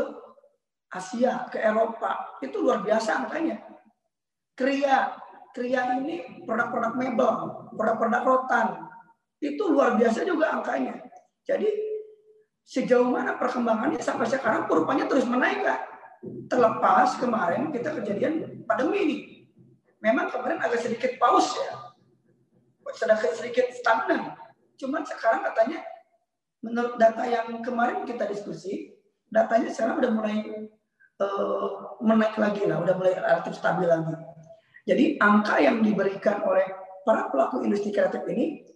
Asia, 0.93 1.49
ke 1.49 1.57
Eropa, 1.57 2.37
itu 2.45 2.61
luar 2.61 2.85
biasa 2.85 3.25
angkanya. 3.25 3.65
Kria, 4.53 5.17
kria 5.57 5.97
ini 5.97 6.45
produk-produk 6.45 6.93
mebel, 7.01 7.33
produk-produk 7.73 8.23
rotan, 8.29 8.67
itu 9.41 9.63
luar 9.73 9.97
biasa 9.97 10.23
juga 10.29 10.53
angkanya. 10.53 11.01
Jadi 11.49 11.67
sejauh 12.63 13.11
mana 13.11 13.35
perkembangannya 13.41 13.99
sampai 13.99 14.31
sekarang 14.31 14.71
kurvanya 14.71 15.11
terus 15.11 15.27
menaik 15.27 15.67
Kak. 15.67 15.81
Terlepas 16.47 17.19
kemarin 17.19 17.75
kita 17.75 17.91
kejadian 17.99 18.63
pandemi 18.69 18.99
ini. 19.03 19.17
Memang 19.99 20.31
kemarin 20.31 20.63
agak 20.63 20.85
sedikit 20.85 21.19
paus 21.19 21.51
ya. 21.59 21.91
Sedikit 22.95 23.33
sedikit 23.35 23.67
stagnan. 23.75 24.37
Cuman 24.79 25.03
sekarang 25.03 25.43
katanya 25.43 25.83
menurut 26.63 26.95
data 27.01 27.27
yang 27.27 27.59
kemarin 27.67 28.07
kita 28.07 28.31
diskusi, 28.31 28.95
datanya 29.27 29.75
sekarang 29.75 29.99
udah 29.99 30.13
mulai 30.15 30.37
uh, 31.23 31.95
menaik 32.03 32.35
lagi 32.35 32.67
lah, 32.67 32.83
udah 32.83 32.95
mulai 32.99 33.15
relatif 33.15 33.55
stabil 33.55 33.87
lagi. 33.87 34.15
Jadi 34.83 35.05
angka 35.23 35.63
yang 35.63 35.79
diberikan 35.79 36.43
oleh 36.43 36.67
para 37.07 37.31
pelaku 37.31 37.63
industri 37.63 37.95
kreatif 37.95 38.27
ini 38.27 38.67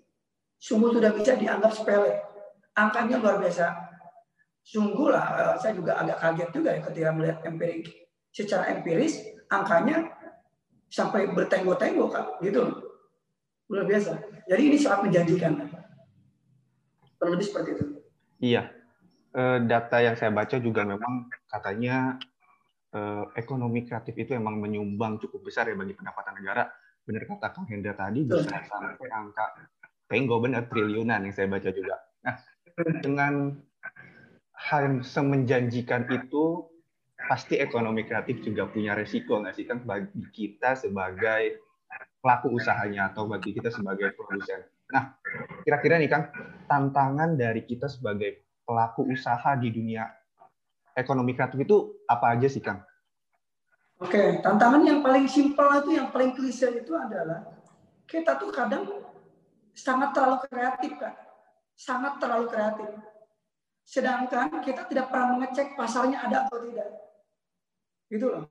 sungguh 0.62 0.94
sudah 0.94 1.10
bisa 1.10 1.34
dianggap 1.34 1.74
sepele. 1.74 2.22
Angkanya 2.78 3.18
luar 3.18 3.42
biasa 3.42 3.86
sungguh 4.66 5.14
lah 5.14 5.26
eh, 5.38 5.54
saya 5.62 5.72
juga 5.78 5.94
agak 5.94 6.18
kaget 6.18 6.50
juga 6.50 6.70
ya 6.74 6.80
ketika 6.90 7.10
melihat 7.14 7.38
empirik 7.46 7.86
secara 8.34 8.66
empiris 8.74 9.22
angkanya 9.46 10.10
sampai 10.90 11.30
bertenggo-tenggo 11.30 12.10
kak 12.10 12.42
gitu 12.42 12.66
luar 13.70 13.86
biasa. 13.86 14.18
Jadi 14.46 14.62
ini 14.62 14.76
sangat 14.78 15.10
menjanjikan. 15.10 15.52
Kurang 17.18 17.32
lebih 17.34 17.46
seperti 17.46 17.70
itu. 17.74 17.84
Iya. 18.38 18.62
Eh, 19.34 19.58
data 19.66 19.96
yang 19.98 20.14
saya 20.14 20.30
baca 20.30 20.56
juga 20.62 20.86
memang 20.86 21.26
katanya 21.50 22.14
eh, 22.14 22.35
ekonomi 23.34 23.84
kreatif 23.84 24.14
itu 24.16 24.34
memang 24.36 24.60
menyumbang 24.60 25.20
cukup 25.20 25.46
besar 25.50 25.68
ya 25.68 25.76
bagi 25.76 25.94
pendapatan 25.96 26.34
negara. 26.40 26.68
Benar 27.06 27.22
kata 27.28 27.48
Kang 27.54 27.66
Hendra 27.70 27.94
tadi 27.94 28.26
bisa 28.26 28.50
sampai 28.66 29.08
angka 29.14 29.46
tenggo 30.10 30.38
benar 30.42 30.66
triliunan 30.66 31.22
yang 31.22 31.34
saya 31.34 31.46
baca 31.50 31.70
juga. 31.70 31.98
Nah, 32.26 32.34
dengan 33.02 33.54
hal 34.56 34.80
yang 34.82 34.96
semenjanjikan 35.06 36.10
itu 36.10 36.66
pasti 37.16 37.58
ekonomi 37.58 38.06
kreatif 38.06 38.42
juga 38.42 38.68
punya 38.70 38.94
resiko 38.94 39.42
nggak 39.42 39.54
sih 39.56 39.66
kan 39.66 39.82
bagi 39.82 40.22
kita 40.30 40.78
sebagai 40.78 41.62
pelaku 42.22 42.58
usahanya 42.58 43.14
atau 43.14 43.30
bagi 43.30 43.54
kita 43.54 43.70
sebagai 43.70 44.14
produsen. 44.14 44.66
Nah, 44.90 45.18
kira-kira 45.62 45.98
nih 45.98 46.10
Kang, 46.10 46.30
tantangan 46.70 47.34
dari 47.34 47.62
kita 47.66 47.90
sebagai 47.90 48.46
pelaku 48.66 49.06
usaha 49.10 49.54
di 49.58 49.70
dunia 49.70 50.06
ekonomi 50.96 51.36
kreatif 51.36 51.60
itu 51.60 51.76
apa 52.08 52.32
aja 52.32 52.48
sih 52.48 52.64
Kang? 52.64 52.80
Oke, 54.00 54.40
tantangan 54.40 54.84
yang 54.84 55.00
paling 55.00 55.28
simpel 55.28 55.68
itu, 55.80 55.96
yang 55.96 56.08
paling 56.12 56.32
klise 56.36 56.68
itu 56.68 56.92
adalah 56.92 57.48
kita 58.08 58.36
tuh 58.36 58.52
kadang 58.52 58.84
sangat 59.72 60.12
terlalu 60.12 60.36
kreatif 60.48 60.92
kan, 61.00 61.14
sangat 61.76 62.16
terlalu 62.20 62.48
kreatif. 62.48 62.90
Sedangkan 63.86 64.60
kita 64.60 64.84
tidak 64.90 65.08
pernah 65.08 65.38
mengecek 65.38 65.78
pasarnya 65.78 66.28
ada 66.28 66.44
atau 66.44 66.58
tidak. 66.64 66.90
Gitu 68.10 68.26
loh. 68.26 68.44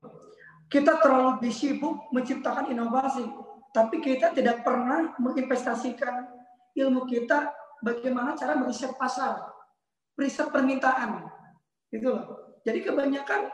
Kita 0.65 0.97
terlalu 0.97 1.45
sibuk 1.53 2.09
menciptakan 2.09 2.73
inovasi, 2.73 3.25
tapi 3.69 4.01
kita 4.01 4.33
tidak 4.33 4.65
pernah 4.65 5.13
menginvestasikan 5.21 6.25
ilmu 6.73 7.05
kita 7.05 7.53
bagaimana 7.85 8.33
cara 8.33 8.57
meriset 8.57 8.97
pasar, 8.97 9.45
riset 10.17 10.49
permintaan. 10.49 11.34
Gitu 11.95 12.11
loh. 12.11 12.59
Jadi 12.67 12.83
kebanyakan 12.83 13.47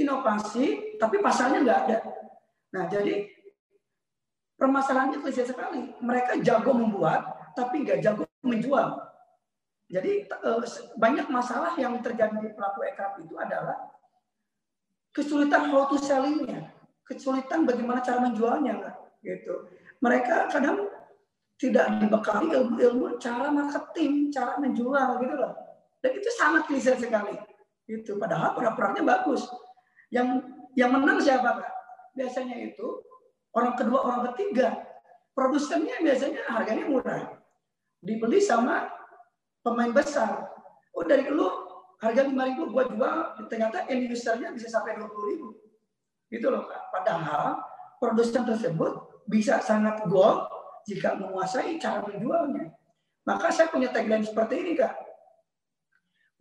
inovasi, 0.00 0.96
tapi 0.96 1.20
pasarnya 1.20 1.60
nggak 1.60 1.80
ada. 1.84 1.98
Nah, 2.72 2.88
jadi 2.88 3.28
permasalahannya 4.56 5.20
klise 5.20 5.44
sekali. 5.44 5.92
Mereka 6.00 6.40
jago 6.40 6.72
membuat, 6.72 7.52
tapi 7.52 7.84
nggak 7.84 8.00
jago 8.00 8.24
menjual. 8.40 8.96
Jadi 9.92 10.24
eh, 10.24 10.60
banyak 10.96 11.28
masalah 11.28 11.76
yang 11.76 12.00
terjadi 12.00 12.32
di 12.40 12.48
pelaku 12.56 12.80
ekraf 12.88 13.20
itu 13.20 13.36
adalah 13.36 13.92
kesulitan 15.12 15.68
how 15.68 15.84
to 15.84 16.00
sellingnya, 16.00 16.72
kesulitan 17.04 17.68
bagaimana 17.68 18.00
cara 18.00 18.24
menjualnya, 18.24 18.96
gitu. 19.20 19.68
Mereka 20.00 20.48
kadang 20.48 20.88
tidak 21.60 22.00
dibekali 22.00 22.56
ilmu-ilmu 22.56 23.20
cara 23.20 23.52
marketing, 23.52 24.32
cara 24.32 24.56
menjual, 24.56 25.20
gitu 25.20 25.34
loh. 25.36 25.52
Dan 26.00 26.10
itu 26.16 26.30
sangat 26.40 26.64
klise 26.64 26.96
sekali. 26.96 27.36
Itu 27.90 28.18
padahal 28.18 28.54
produk-produknya 28.54 29.04
bagus. 29.04 29.46
Yang 30.12 30.46
yang 30.78 30.90
menang 30.92 31.18
siapa 31.18 31.60
Kak? 31.60 31.72
Biasanya 32.16 32.56
itu 32.60 32.86
orang 33.56 33.74
kedua, 33.76 33.98
orang 34.04 34.22
ketiga. 34.32 34.76
Produsennya 35.32 36.00
biasanya 36.04 36.44
harganya 36.48 36.84
murah. 36.88 37.22
Dibeli 38.04 38.40
sama 38.40 38.88
pemain 39.64 39.92
besar. 39.92 40.52
Oh 40.92 41.04
dari 41.04 41.24
lu 41.28 41.48
harga 42.02 42.26
lima 42.26 42.50
ribu 42.50 42.68
gua 42.68 42.84
jual, 42.90 43.48
ternyata 43.48 43.88
end 43.88 44.10
usernya 44.12 44.52
bisa 44.52 44.68
sampai 44.68 45.00
dua 45.00 45.08
puluh 45.08 45.26
ribu. 45.32 45.48
Gitu 46.28 46.48
loh 46.52 46.68
Kak. 46.68 46.92
Padahal 46.92 47.64
produsen 47.96 48.44
tersebut 48.44 49.24
bisa 49.28 49.62
sangat 49.62 50.04
goal 50.10 50.44
jika 50.84 51.16
menguasai 51.16 51.78
cara 51.80 52.04
menjualnya. 52.04 52.74
Maka 53.22 53.54
saya 53.54 53.70
punya 53.70 53.88
tagline 53.94 54.26
seperti 54.26 54.60
ini 54.66 54.72
Kak. 54.74 54.92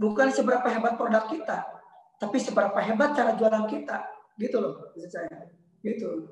Bukan 0.02 0.34
seberapa 0.34 0.66
hebat 0.66 0.98
produk 0.98 1.30
kita, 1.30 1.62
tapi 2.18 2.42
seberapa 2.42 2.82
hebat 2.82 3.14
cara 3.14 3.38
jualan 3.38 3.70
kita. 3.70 4.02
Gitu 4.42 4.58
loh 4.58 4.82
maksud 4.82 5.14
saya. 5.14 5.54
Gitu. 5.86 6.26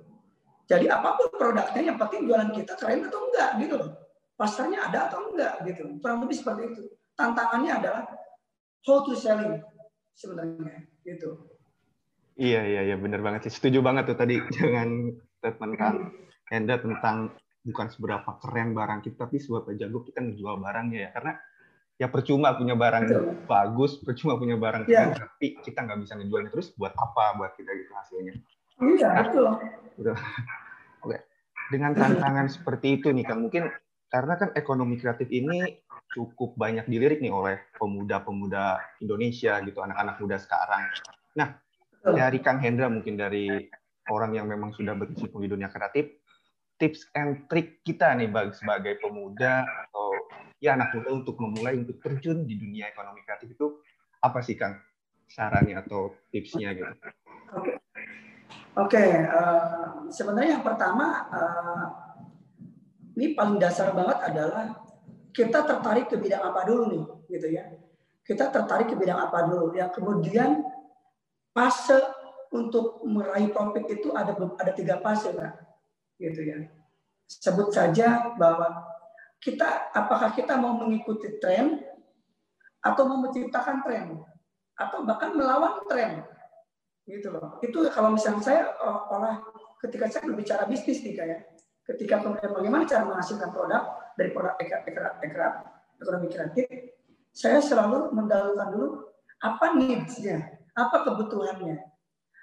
Jadi 0.66 0.86
apa 0.90 1.18
pun 1.18 1.30
produknya 1.38 1.82
yang 1.94 1.98
penting 2.02 2.26
jualan 2.26 2.50
kita 2.50 2.74
keren 2.78 3.06
atau 3.06 3.30
enggak 3.30 3.50
gitu 3.62 3.76
loh. 3.78 3.90
Pasarnya 4.34 4.90
ada 4.90 5.10
atau 5.10 5.30
enggak 5.30 5.62
gitu. 5.70 5.86
Kurang 6.02 6.26
lebih 6.26 6.38
seperti 6.42 6.62
itu. 6.74 6.84
Tantangannya 7.14 7.72
adalah 7.78 8.04
how 8.90 9.06
to 9.06 9.14
selling 9.14 9.62
sebenarnya 10.18 10.90
gitu. 11.06 11.50
Iya 12.40 12.62
iya 12.66 12.82
iya 12.90 12.96
benar 12.98 13.22
banget 13.22 13.50
sih. 13.50 13.54
Setuju 13.54 13.86
banget 13.86 14.14
tuh 14.14 14.18
tadi 14.18 14.42
dengan 14.58 15.14
statement 15.38 15.74
kan 15.78 15.96
Enda 16.50 16.82
tentang 16.82 17.38
bukan 17.62 17.88
seberapa 17.94 18.30
keren 18.42 18.74
barang 18.74 19.06
kita 19.06 19.30
tapi 19.30 19.38
seberapa 19.38 19.78
jago 19.78 20.02
kita 20.06 20.22
menjual 20.26 20.58
barangnya 20.58 21.00
ya. 21.06 21.10
Karena 21.14 21.34
ya 22.00 22.08
percuma 22.08 22.56
punya 22.56 22.80
barang 22.80 23.04
Betul. 23.12 23.24
bagus, 23.44 24.00
percuma 24.00 24.40
punya 24.40 24.56
barang 24.56 24.88
ya. 24.88 25.12
keren, 25.12 25.20
tapi 25.20 25.60
kita 25.60 25.84
nggak 25.84 26.00
bisa 26.08 26.16
ngejualnya 26.16 26.50
terus 26.50 26.72
buat 26.80 26.96
apa 26.96 27.36
buat 27.36 27.52
kita 27.60 27.72
gitu 27.76 27.92
hasilnya. 27.92 28.34
Iya, 28.80 29.10
nah, 29.12 29.24
betul. 29.28 29.46
betul. 30.00 30.16
Oke. 31.04 31.18
Dengan 31.70 31.92
tantangan 31.94 32.48
seperti 32.48 32.98
itu 32.98 33.12
nih 33.12 33.28
kan 33.28 33.38
mungkin 33.44 33.68
karena 34.10 34.34
kan 34.40 34.50
ekonomi 34.56 34.98
kreatif 34.98 35.30
ini 35.30 35.86
cukup 36.10 36.58
banyak 36.58 36.90
dilirik 36.90 37.22
nih 37.22 37.30
oleh 37.30 37.62
pemuda-pemuda 37.78 38.98
Indonesia 39.04 39.62
gitu, 39.62 39.84
anak-anak 39.84 40.18
muda 40.18 40.42
sekarang. 40.42 40.90
Nah, 41.38 41.62
betul. 41.94 42.16
dari 42.18 42.40
Kang 42.42 42.58
Hendra 42.58 42.90
mungkin 42.90 43.20
dari 43.20 43.70
orang 44.10 44.34
yang 44.34 44.50
memang 44.50 44.74
sudah 44.74 44.98
berkecimpung 44.98 45.46
di 45.46 45.52
dunia 45.52 45.70
kreatif, 45.70 46.10
tips 46.82 47.06
and 47.14 47.46
trick 47.52 47.86
kita 47.86 48.18
nih 48.18 48.32
sebagai 48.56 48.98
pemuda 48.98 49.62
atau 49.62 50.10
ya 50.60 50.76
anak 50.76 50.96
muda 50.96 51.10
untuk 51.24 51.36
memulai 51.40 51.80
untuk 51.80 51.98
terjun 52.04 52.44
di 52.44 52.60
dunia 52.60 52.92
ekonomi 52.92 53.24
kreatif 53.24 53.56
itu 53.56 53.80
apa 54.20 54.40
sih 54.44 54.60
Kang 54.60 54.76
sarannya 55.32 55.80
atau 55.80 56.14
tipsnya 56.30 56.76
gitu? 56.76 56.94
Oke, 56.94 57.56
okay. 57.56 57.76
okay, 58.76 59.10
uh, 59.26 59.40
eh, 59.40 59.86
sebenarnya 60.12 60.60
yang 60.60 60.66
pertama 60.66 61.26
uh, 61.32 61.86
ini 63.16 63.36
paling 63.38 63.58
dasar 63.62 63.94
banget 63.96 64.20
adalah 64.26 64.90
kita 65.36 65.64
tertarik 65.64 66.10
ke 66.10 66.18
bidang 66.18 66.44
apa 66.44 66.66
dulu 66.66 66.84
nih, 66.90 67.06
gitu 67.30 67.48
ya. 67.54 67.64
Kita 68.26 68.50
tertarik 68.54 68.94
ke 68.94 68.96
bidang 68.98 69.18
apa 69.30 69.50
dulu, 69.50 69.74
yang 69.74 69.90
kemudian 69.94 70.62
fase 71.54 71.98
untuk 72.50 73.06
meraih 73.06 73.54
profit 73.54 73.86
itu 73.90 74.10
ada 74.14 74.34
ada 74.34 74.72
tiga 74.74 74.98
fase, 75.02 75.34
Kak. 75.34 75.54
Gitu 76.18 76.42
ya. 76.46 76.58
Sebut 77.30 77.70
saja 77.70 78.34
bahwa 78.38 78.90
kita 79.40 79.92
apakah 79.96 80.36
kita 80.36 80.60
mau 80.60 80.76
mengikuti 80.76 81.40
tren 81.40 81.80
atau 82.84 83.04
mau 83.08 83.24
menciptakan 83.24 83.84
tren? 83.84 84.20
Atau 84.76 85.04
bahkan 85.04 85.36
melawan 85.36 85.84
tren? 85.88 86.24
Gitu 87.08 87.32
loh. 87.32 87.60
Itu 87.64 87.88
kalau 87.92 88.16
misalnya 88.16 88.44
saya 88.44 88.62
oh, 88.80 89.12
olah 89.16 89.40
ketika 89.80 90.12
saya 90.12 90.28
berbicara 90.28 90.68
bisnis 90.68 91.00
nih 91.04 91.16
kayak 91.16 91.40
ketika 91.88 92.22
kemudian 92.22 92.52
bagaimana 92.54 92.84
cara 92.86 93.08
menghasilkan 93.08 93.50
produk 93.50 94.14
dari 94.14 94.30
produk 94.36 94.56
ekonomi 96.00 96.28
kreatif 96.30 96.68
saya 97.34 97.64
selalu 97.64 98.12
mendahulukan 98.14 98.70
dulu 98.76 98.88
apa 99.40 99.66
needs-nya 99.80 100.60
apa 100.76 101.08
kebutuhannya 101.08 101.80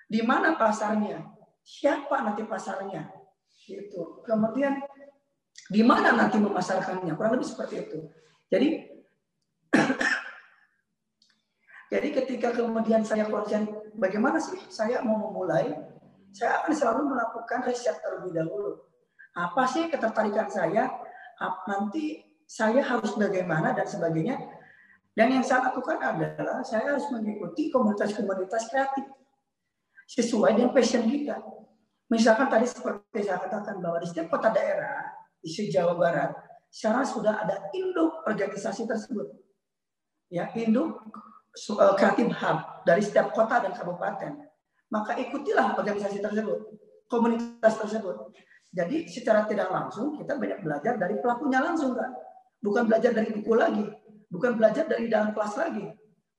di 0.09 0.21
mana 0.25 0.57
pasarnya 0.57 1.29
siapa 1.61 2.25
nanti 2.25 2.43
pasarnya 2.47 3.11
gitu. 3.67 4.23
Kemudian 4.23 4.79
di 5.67 5.83
mana 5.83 6.15
nanti 6.15 6.39
memasarkannya? 6.39 7.15
Kurang 7.19 7.39
lebih 7.39 7.49
seperti 7.49 7.75
itu. 7.83 7.99
Jadi 8.47 8.69
jadi 11.93 12.09
ketika 12.23 12.55
kemudian 12.55 13.03
saya 13.03 13.27
konsen 13.27 13.67
bagaimana 13.99 14.39
sih 14.39 14.59
saya 14.71 15.03
mau 15.03 15.19
memulai, 15.19 15.75
saya 16.31 16.63
akan 16.63 16.73
selalu 16.73 17.03
melakukan 17.11 17.67
riset 17.67 17.99
terlebih 17.99 18.31
dahulu. 18.35 18.79
Apa 19.35 19.67
sih 19.67 19.91
ketertarikan 19.91 20.47
saya? 20.49 20.89
Nanti 21.69 22.25
saya 22.47 22.81
harus 22.81 23.13
bagaimana 23.19 23.75
dan 23.75 23.85
sebagainya. 23.85 24.39
Dan 25.17 25.33
yang 25.33 25.45
saya 25.45 25.73
lakukan 25.73 25.97
adalah 25.97 26.61
saya 26.61 26.93
harus 26.93 27.09
mengikuti 27.09 27.73
komunitas-komunitas 27.73 28.69
kreatif 28.69 29.09
sesuai 30.13 30.61
dengan 30.61 30.77
passion 30.77 31.09
kita. 31.09 31.41
Misalkan 32.13 32.47
tadi 32.53 32.69
seperti 32.69 33.25
saya 33.25 33.41
katakan 33.43 33.81
bahwa 33.81 33.99
di 33.99 34.07
setiap 34.07 34.37
kota 34.37 34.53
daerah 34.53 35.16
di 35.47 35.71
Jawa 35.71 35.95
Barat, 35.95 36.35
sekarang 36.75 37.07
sudah 37.07 37.47
ada 37.47 37.71
induk 37.71 38.27
organisasi 38.27 38.85
tersebut. 38.85 39.31
Ya, 40.27 40.51
induk 40.59 40.99
kreatif 41.97 42.29
eh, 42.29 42.37
hub 42.37 42.59
dari 42.83 43.01
setiap 43.01 43.31
kota 43.33 43.63
dan 43.63 43.73
kabupaten. 43.73 44.33
Maka 44.91 45.19
ikutilah 45.19 45.79
organisasi 45.79 46.19
tersebut, 46.19 46.59
komunitas 47.07 47.75
tersebut. 47.79 48.35
Jadi 48.75 49.09
secara 49.09 49.47
tidak 49.49 49.71
langsung 49.71 50.19
kita 50.19 50.37
banyak 50.37 50.61
belajar 50.61 50.99
dari 50.99 51.17
pelakunya 51.23 51.63
langsung 51.63 51.95
kan. 51.95 52.13
Bukan 52.61 52.91
belajar 52.91 53.15
dari 53.15 53.31
buku 53.31 53.53
lagi, 53.55 53.87
bukan 54.29 54.59
belajar 54.59 54.85
dari 54.85 55.07
dalam 55.07 55.31
kelas 55.33 55.55
lagi. 55.57 55.87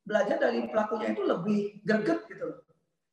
Belajar 0.03 0.37
dari 0.39 0.67
pelakunya 0.67 1.07
itu 1.11 1.23
lebih 1.23 1.59
greget 1.83 2.19
gitu. 2.27 2.47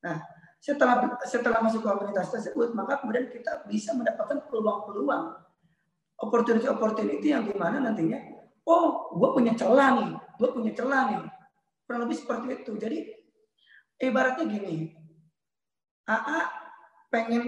Nah, 0.07 0.23
setelah 0.63 1.19
setelah 1.27 1.59
masuk 1.65 1.83
komunitas 1.83 2.31
tersebut, 2.31 2.77
maka 2.77 3.01
kemudian 3.03 3.27
kita 3.33 3.67
bisa 3.67 3.97
mendapatkan 3.97 4.45
peluang-peluang 4.47 5.44
opportunity 6.25 6.67
opportunity 6.67 7.29
yang 7.37 7.45
gimana 7.45 7.85
nantinya? 7.85 8.17
Oh 8.65 9.13
gue 9.13 9.29
punya 9.37 9.53
celah 9.53 10.01
nih. 10.01 10.11
Gue 10.41 10.49
punya 10.51 10.73
celah 10.73 11.03
nih. 11.13 11.21
Kurang 11.85 12.01
lebih 12.09 12.17
seperti 12.17 12.47
itu. 12.65 12.73
Jadi 12.81 12.99
ibaratnya 14.01 14.45
gini. 14.49 14.97
AA 16.09 16.41
pengen 17.13 17.45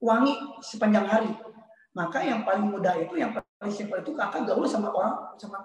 wangi 0.00 0.36
sepanjang 0.60 1.08
hari. 1.08 1.32
Maka 1.96 2.20
yang 2.20 2.44
paling 2.44 2.68
mudah 2.68 2.92
itu 3.00 3.16
yang 3.16 3.32
paling 3.32 3.72
simpel 3.72 4.02
itu 4.04 4.12
kakak 4.12 4.44
gaul 4.44 4.66
sama 4.68 4.90
orang 4.92 5.16
sama 5.40 5.62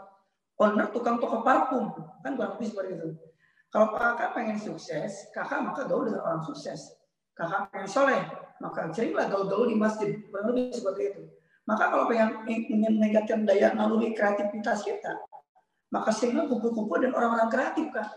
owner 0.59 0.87
tukang 0.95 1.19
toko 1.19 1.43
parfum. 1.43 1.91
Kan 2.23 2.39
kurang 2.39 2.55
lebih 2.55 2.71
seperti 2.71 2.89
itu. 2.95 3.09
Kalau 3.69 3.93
kakak 3.93 4.31
pengen 4.33 4.57
sukses 4.57 5.27
kakak 5.35 5.59
maka 5.59 5.83
gaul 5.83 6.07
dengan 6.07 6.23
orang 6.23 6.43
sukses. 6.47 6.95
Kakak 7.35 7.71
pengen 7.71 7.89
soleh 7.89 8.21
maka 8.59 8.91
carilah 8.91 9.27
gaul-gaul 9.27 9.67
di 9.67 9.75
masjid. 9.75 10.15
Kurang 10.31 10.55
lebih 10.55 10.71
seperti 10.75 11.03
itu 11.11 11.23
maka 11.69 11.93
kalau 11.93 12.09
pengen 12.09 12.41
ingin 12.49 12.97
meningkatkan 12.97 13.45
daya 13.45 13.69
naluri 13.77 14.17
kreativitas 14.17 14.81
kita, 14.81 15.21
maka 15.93 16.09
sehingga 16.09 16.49
kumpul-kumpul 16.49 16.97
dan 16.97 17.13
orang-orang 17.13 17.49
kreatif 17.53 17.93
kan, 17.93 18.09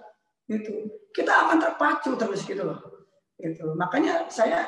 gitu. 0.49 0.89
Kita 1.13 1.29
akan 1.29 1.61
terpacu 1.61 2.17
terus 2.17 2.49
gitu 2.49 2.65
loh. 2.65 2.81
Gitu. 3.37 3.77
Makanya 3.77 4.33
saya 4.33 4.65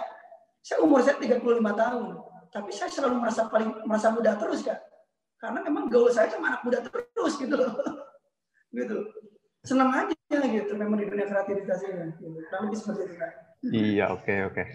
saya 0.60 0.84
umur 0.84 1.00
saya 1.00 1.16
35 1.16 1.40
tahun, 1.64 2.04
tapi 2.52 2.70
saya 2.76 2.92
selalu 2.92 3.24
merasa 3.24 3.48
paling 3.48 3.72
merasa 3.88 4.12
muda 4.12 4.36
terus 4.36 4.60
kan. 4.60 4.76
Karena 5.40 5.64
memang 5.64 5.88
gaul 5.88 6.12
saya 6.12 6.28
sama 6.28 6.52
anak 6.52 6.62
muda 6.68 6.84
terus 6.84 7.40
gitu 7.40 7.56
loh. 7.56 7.72
gitu. 8.76 8.96
Senang 9.64 9.96
aja 9.96 10.12
gitu 10.28 10.76
memang 10.76 11.00
di 11.00 11.08
dunia 11.08 11.24
kreativitas 11.24 11.80
ini. 11.88 12.12
Gitu. 12.20 12.36
Lebih 12.36 12.76
seperti 12.76 13.00
itu 13.08 13.16
kan. 13.16 13.32
Iya, 13.64 14.04
oke 14.12 14.28
okay, 14.28 14.38
oke. 14.44 14.60
Okay. 14.60 14.66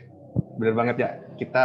Benar 0.57 0.73
banget 0.73 0.95
ya. 0.97 1.09
Kita 1.37 1.63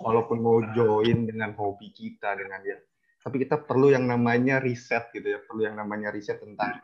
walaupun 0.00 0.38
mau 0.40 0.58
join 0.74 1.24
dengan 1.28 1.52
hobi 1.56 1.92
kita 1.92 2.36
dengan 2.36 2.60
dia. 2.64 2.78
Tapi 3.22 3.42
kita 3.42 3.58
perlu 3.66 3.90
yang 3.90 4.06
namanya 4.06 4.62
riset 4.62 5.10
gitu 5.10 5.34
ya. 5.34 5.42
Perlu 5.42 5.66
yang 5.66 5.76
namanya 5.76 6.14
riset 6.14 6.38
tentang 6.38 6.78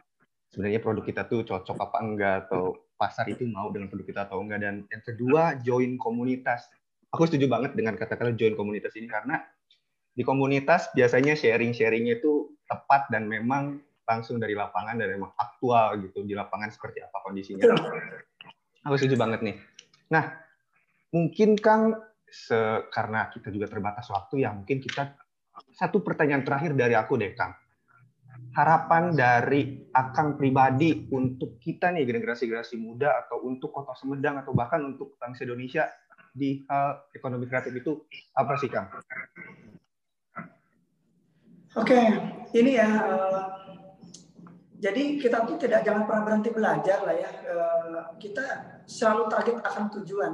sebenarnya 0.50 0.82
produk 0.82 1.04
kita 1.06 1.22
tuh 1.30 1.46
cocok 1.46 1.76
apa 1.78 1.98
enggak 2.02 2.34
atau 2.48 2.76
pasar 2.98 3.30
itu 3.30 3.46
mau 3.46 3.70
dengan 3.70 3.88
produk 3.88 4.06
kita 4.06 4.20
atau 4.26 4.42
enggak. 4.42 4.58
Dan 4.60 4.74
yang 4.90 5.02
kedua 5.06 5.42
join 5.62 5.94
komunitas. 5.96 6.66
Aku 7.12 7.28
setuju 7.28 7.46
banget 7.46 7.76
dengan 7.76 7.94
kata-kata 7.94 8.34
join 8.34 8.56
komunitas 8.56 8.96
ini 8.96 9.06
karena 9.06 9.38
di 10.12 10.24
komunitas 10.24 10.92
biasanya 10.92 11.32
sharing-sharingnya 11.32 12.20
itu 12.20 12.52
tepat 12.68 13.08
dan 13.08 13.28
memang 13.28 13.80
langsung 14.04 14.36
dari 14.42 14.52
lapangan 14.52 14.98
dan 15.00 15.08
memang 15.14 15.32
aktual 15.38 16.00
gitu 16.04 16.24
di 16.26 16.36
lapangan 16.36 16.68
seperti 16.68 17.00
apa 17.00 17.16
kondisinya. 17.24 17.64
Aku 18.84 18.98
setuju 18.98 19.16
banget 19.16 19.40
nih. 19.44 19.56
Nah 20.10 20.36
mungkin 21.12 21.54
Kang 21.60 21.96
se 22.32 22.88
karena 22.88 23.28
kita 23.28 23.52
juga 23.52 23.68
terbatas 23.68 24.08
waktu 24.08 24.48
ya 24.48 24.56
mungkin 24.56 24.80
kita 24.80 25.12
satu 25.76 26.00
pertanyaan 26.00 26.40
terakhir 26.40 26.72
dari 26.72 26.96
aku 26.96 27.20
deh 27.20 27.36
Kang. 27.36 27.52
Harapan 28.56 29.12
dari 29.12 29.84
Akang 29.92 30.40
pribadi 30.40 31.08
untuk 31.12 31.60
kita 31.60 31.92
nih 31.92 32.08
generasi-generasi 32.08 32.80
muda 32.80 33.24
atau 33.24 33.44
untuk 33.44 33.72
Kota 33.72 33.92
Sumedang 33.92 34.40
atau 34.40 34.56
bahkan 34.56 34.80
untuk 34.80 35.20
bangsa 35.20 35.44
Indonesia 35.44 35.88
di 36.32 36.64
hal 36.64 37.12
ekonomi 37.12 37.44
kreatif 37.44 37.76
itu 37.76 37.92
apa 38.32 38.56
sih 38.56 38.72
Kang? 38.72 38.88
Oke, 41.76 42.00
ini 42.56 42.76
ya. 42.76 42.88
Uh, 42.88 43.40
jadi 44.80 45.16
kita 45.20 45.44
tuh 45.48 45.56
tidak 45.56 45.84
jangan 45.84 46.04
pernah 46.08 46.24
berhenti 46.24 46.50
belajar 46.52 47.04
lah 47.04 47.16
ya. 47.16 47.30
Uh, 47.48 48.00
kita 48.16 48.44
selalu 48.84 49.28
target 49.32 49.56
akan 49.64 49.84
tujuan 50.00 50.32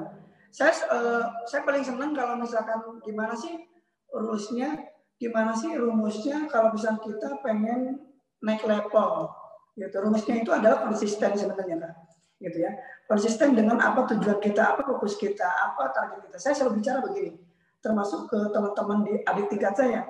saya 0.48 0.72
uh, 0.88 1.24
saya 1.44 1.62
paling 1.64 1.84
senang 1.84 2.16
kalau 2.16 2.40
misalkan 2.40 2.80
gimana 3.04 3.36
sih 3.36 3.68
rulesnya 4.08 4.88
gimana 5.18 5.52
sih 5.52 5.74
rumusnya 5.74 6.46
kalau 6.46 6.72
misalnya 6.72 7.02
kita 7.02 7.28
pengen 7.42 8.00
naik 8.38 8.62
level 8.64 9.28
gitu. 9.74 9.96
Rumusnya 9.98 10.42
itu 10.42 10.50
adalah 10.54 10.86
konsisten 10.86 11.34
sebenarnya 11.34 11.76
kan 11.82 11.92
gitu 12.38 12.58
ya. 12.62 12.70
Konsisten 13.10 13.58
dengan 13.58 13.82
apa 13.82 14.06
tujuan 14.14 14.38
kita 14.38 14.78
apa 14.78 14.86
fokus 14.86 15.18
kita 15.18 15.46
apa 15.46 15.90
target 15.90 16.30
kita. 16.30 16.36
Saya 16.38 16.54
selalu 16.54 16.80
bicara 16.80 16.98
begini 17.02 17.34
termasuk 17.78 18.26
ke 18.26 18.38
teman-teman 18.50 19.06
di 19.06 19.14
adik 19.26 19.46
tingkat 19.50 19.74
saya. 19.74 20.02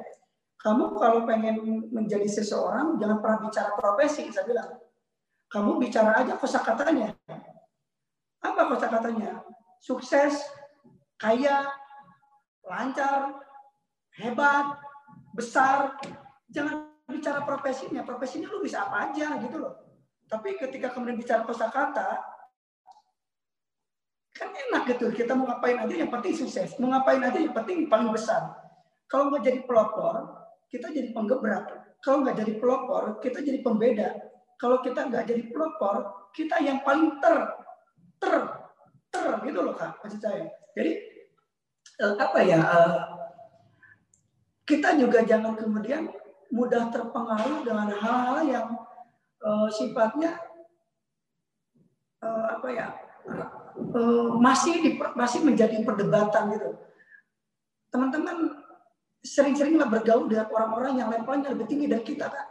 Kamu 0.58 0.98
kalau 0.98 1.22
pengen 1.24 1.88
menjadi 1.92 2.26
seseorang 2.26 2.98
jangan 3.00 3.18
pernah 3.24 3.38
bicara 3.48 3.70
profesi 3.74 4.28
saya 4.30 4.44
bilang. 4.44 4.70
Kamu 5.48 5.80
bicara 5.80 6.20
aja 6.20 6.36
kosakatanya. 6.36 7.16
Apa 8.44 8.68
kosakatanya 8.68 9.40
sukses, 9.82 10.38
kaya, 11.18 11.66
lancar, 12.66 13.34
hebat, 14.18 14.78
besar. 15.34 15.96
Jangan 16.50 16.90
bicara 17.08 17.42
profesinya. 17.42 18.04
Profesinya 18.04 18.50
lu 18.50 18.62
bisa 18.62 18.86
apa 18.86 19.10
aja 19.10 19.38
gitu 19.42 19.56
loh. 19.62 19.74
Tapi 20.28 20.60
ketika 20.60 20.92
kemudian 20.92 21.16
bicara 21.16 21.42
kosakata, 21.46 22.20
kan 24.36 24.50
enak 24.54 24.94
gitu. 24.94 25.10
Kita 25.10 25.34
mau 25.34 25.48
ngapain 25.48 25.80
aja 25.80 25.94
yang 25.94 26.12
penting 26.12 26.36
sukses. 26.36 26.76
Mau 26.78 26.92
ngapain 26.92 27.22
aja 27.24 27.38
yang 27.40 27.54
penting 27.56 27.88
paling 27.90 28.12
besar. 28.12 28.54
Kalau 29.08 29.32
nggak 29.32 29.42
jadi 29.42 29.60
pelopor, 29.64 30.36
kita 30.68 30.92
jadi 30.92 31.10
penggebrak. 31.16 31.96
Kalau 32.04 32.22
nggak 32.22 32.36
jadi 32.44 32.52
pelopor, 32.60 33.18
kita 33.24 33.40
jadi 33.40 33.64
pembeda. 33.64 34.14
Kalau 34.60 34.84
kita 34.84 35.08
nggak 35.08 35.24
jadi 35.26 35.42
pelopor, 35.48 36.28
kita 36.36 36.60
yang 36.60 36.84
paling 36.84 37.18
ter, 37.18 37.36
ter, 38.20 38.57
ter 39.28 39.36
gitu 39.44 39.60
loh 39.60 39.76
kak 39.76 40.00
maksud 40.00 40.20
saya. 40.24 40.48
Jadi 40.72 40.92
uh, 42.00 42.14
apa 42.16 42.38
ya 42.40 42.60
uh, 42.64 42.96
kita 44.64 44.96
juga 44.96 45.20
jangan 45.28 45.52
kemudian 45.52 46.08
mudah 46.48 46.88
terpengaruh 46.88 47.60
dengan 47.60 47.92
hal-hal 47.92 48.40
yang 48.48 48.68
uh, 49.44 49.68
sifatnya 49.68 50.40
uh, 52.24 52.56
apa 52.56 52.68
ya 52.72 52.86
uh, 53.92 54.32
masih 54.40 54.80
di, 54.80 54.90
masih 54.96 55.44
menjadi 55.44 55.84
perdebatan 55.84 56.56
gitu. 56.56 56.72
Teman-teman 57.92 58.64
sering-seringlah 59.20 59.92
bergaul 59.92 60.24
dengan 60.24 60.48
orang-orang 60.48 61.04
yang 61.04 61.08
levelnya 61.12 61.52
lebih 61.52 61.68
tinggi 61.68 61.86
dari 61.90 62.04
kita 62.04 62.32
kan 62.32 62.46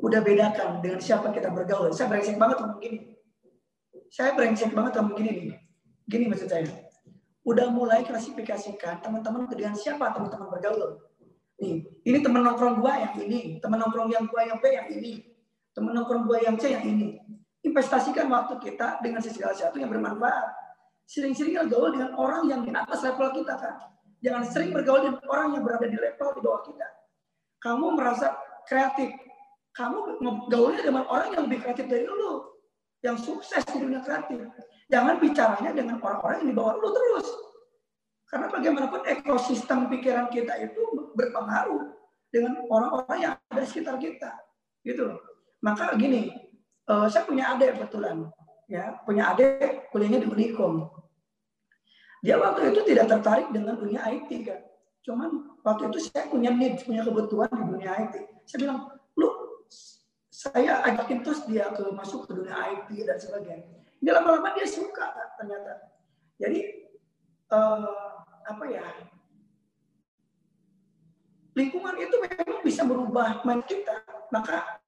udah 0.00 0.20
bedakan 0.24 0.80
dengan 0.80 1.00
siapa 1.02 1.28
kita 1.28 1.52
bergaul. 1.52 1.92
Saya 1.92 2.08
brengsek 2.08 2.40
banget 2.40 2.64
gini 2.80 3.19
saya 4.10 4.34
brengsek 4.34 4.74
banget 4.74 4.98
ngomong 4.98 5.22
gini 5.22 5.30
nih. 5.30 5.58
Gini 6.10 6.24
maksud 6.26 6.50
saya. 6.50 6.66
Udah 7.46 7.70
mulai 7.70 8.02
klasifikasikan 8.02 8.98
teman-teman 9.00 9.46
dengan 9.46 9.72
siapa 9.78 10.10
teman-teman 10.10 10.50
bergaul. 10.50 10.98
Nih, 11.62 11.86
ini 12.02 12.18
teman 12.18 12.42
nongkrong 12.42 12.82
gua 12.82 12.98
yang 12.98 13.14
ini, 13.22 13.62
teman 13.62 13.78
nongkrong 13.78 14.10
yang 14.10 14.26
gua 14.26 14.42
yang 14.42 14.58
B 14.58 14.66
yang 14.74 14.88
ini, 14.90 15.12
teman 15.70 15.94
nongkrong 15.94 16.26
gua 16.26 16.42
yang 16.42 16.58
C 16.58 16.74
yang 16.74 16.82
ini. 16.82 17.22
Investasikan 17.62 18.26
waktu 18.26 18.58
kita 18.58 18.98
dengan 18.98 19.22
segala 19.22 19.54
sesuatu 19.54 19.78
yang 19.78 19.94
bermanfaat. 19.94 20.58
Sering-sering 21.06 21.58
gaul 21.70 21.94
dengan 21.94 22.14
orang 22.18 22.50
yang 22.50 22.60
di 22.66 22.70
atas 22.74 23.06
level 23.06 23.30
kita 23.30 23.54
kan. 23.58 23.78
Jangan 24.20 24.42
sering 24.50 24.70
bergaul 24.74 25.06
dengan 25.06 25.22
orang 25.30 25.54
yang 25.54 25.62
berada 25.62 25.86
di 25.86 25.98
level 25.98 26.28
di 26.34 26.40
bawah 26.42 26.62
kita. 26.66 26.88
Kamu 27.60 27.86
merasa 27.94 28.34
kreatif, 28.66 29.10
kamu 29.76 30.18
gaulnya 30.50 30.82
dengan 30.82 31.04
orang 31.06 31.28
yang 31.36 31.42
lebih 31.46 31.62
kreatif 31.62 31.86
dari 31.86 32.08
lu 32.08 32.59
yang 33.00 33.16
sukses 33.16 33.64
di 33.64 33.76
dunia 33.80 34.00
kreatif. 34.04 34.44
Jangan 34.90 35.16
bicaranya 35.22 35.70
dengan 35.72 35.96
orang-orang 36.02 36.44
yang 36.44 36.48
di 36.52 36.56
bawah 36.56 36.74
lu 36.76 36.88
terus. 36.92 37.28
Karena 38.30 38.46
bagaimanapun 38.46 39.02
ekosistem 39.10 39.90
pikiran 39.90 40.30
kita 40.30 40.54
itu 40.62 40.82
berpengaruh 41.18 41.90
dengan 42.30 42.62
orang-orang 42.70 43.18
yang 43.18 43.34
ada 43.50 43.60
di 43.62 43.68
sekitar 43.68 43.96
kita. 43.98 44.30
Gitu 44.86 45.02
loh. 45.02 45.18
Maka 45.60 45.94
gini, 45.98 46.30
uh, 46.86 47.10
saya 47.10 47.26
punya 47.26 47.56
adik 47.56 47.76
kebetulan. 47.78 48.30
Ya, 48.70 49.02
punya 49.02 49.34
adik 49.34 49.90
kuliahnya 49.90 50.22
di 50.22 50.28
Unikom. 50.30 50.86
Dia 52.22 52.38
waktu 52.38 52.70
itu 52.70 52.86
tidak 52.86 53.10
tertarik 53.10 53.48
dengan 53.50 53.80
dunia 53.80 54.04
IT 54.06 54.30
kan. 54.46 54.60
Cuman 55.02 55.58
waktu 55.64 55.90
itu 55.90 55.98
saya 56.06 56.28
punya 56.28 56.52
need, 56.52 56.78
punya 56.84 57.02
kebutuhan 57.02 57.50
di 57.50 57.64
dunia 57.66 57.90
IT. 57.98 58.14
Saya 58.46 58.58
bilang, 58.62 58.80
saya 60.40 60.80
ajakin 60.88 61.20
terus 61.20 61.44
dia 61.44 61.68
ke 61.68 61.84
masuk 61.92 62.24
ke 62.24 62.32
dunia 62.32 62.56
IT 62.72 62.88
dan 63.04 63.20
sebagainya. 63.20 63.76
Dia 64.00 64.16
lama-lama 64.16 64.56
dia 64.56 64.64
suka 64.64 65.12
ternyata. 65.36 65.92
Jadi 66.40 66.88
uh, 67.52 68.24
apa 68.48 68.64
ya? 68.72 68.80
Lingkungan 71.52 71.92
itu 72.00 72.16
memang 72.16 72.64
bisa 72.64 72.88
merubah 72.88 73.44
mind 73.44 73.68
kita, 73.68 74.00
maka 74.32 74.80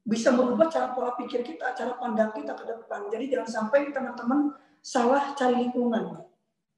bisa 0.00 0.32
merubah 0.32 0.72
cara 0.72 0.96
pola 0.96 1.12
pikir 1.12 1.44
kita, 1.44 1.76
cara 1.76 2.00
pandang 2.00 2.32
kita 2.32 2.56
ke 2.56 2.64
depan. 2.64 3.12
Jadi 3.12 3.24
jangan 3.28 3.48
sampai 3.52 3.92
teman-teman 3.92 4.56
salah 4.80 5.36
cari 5.36 5.60
lingkungan, 5.60 6.24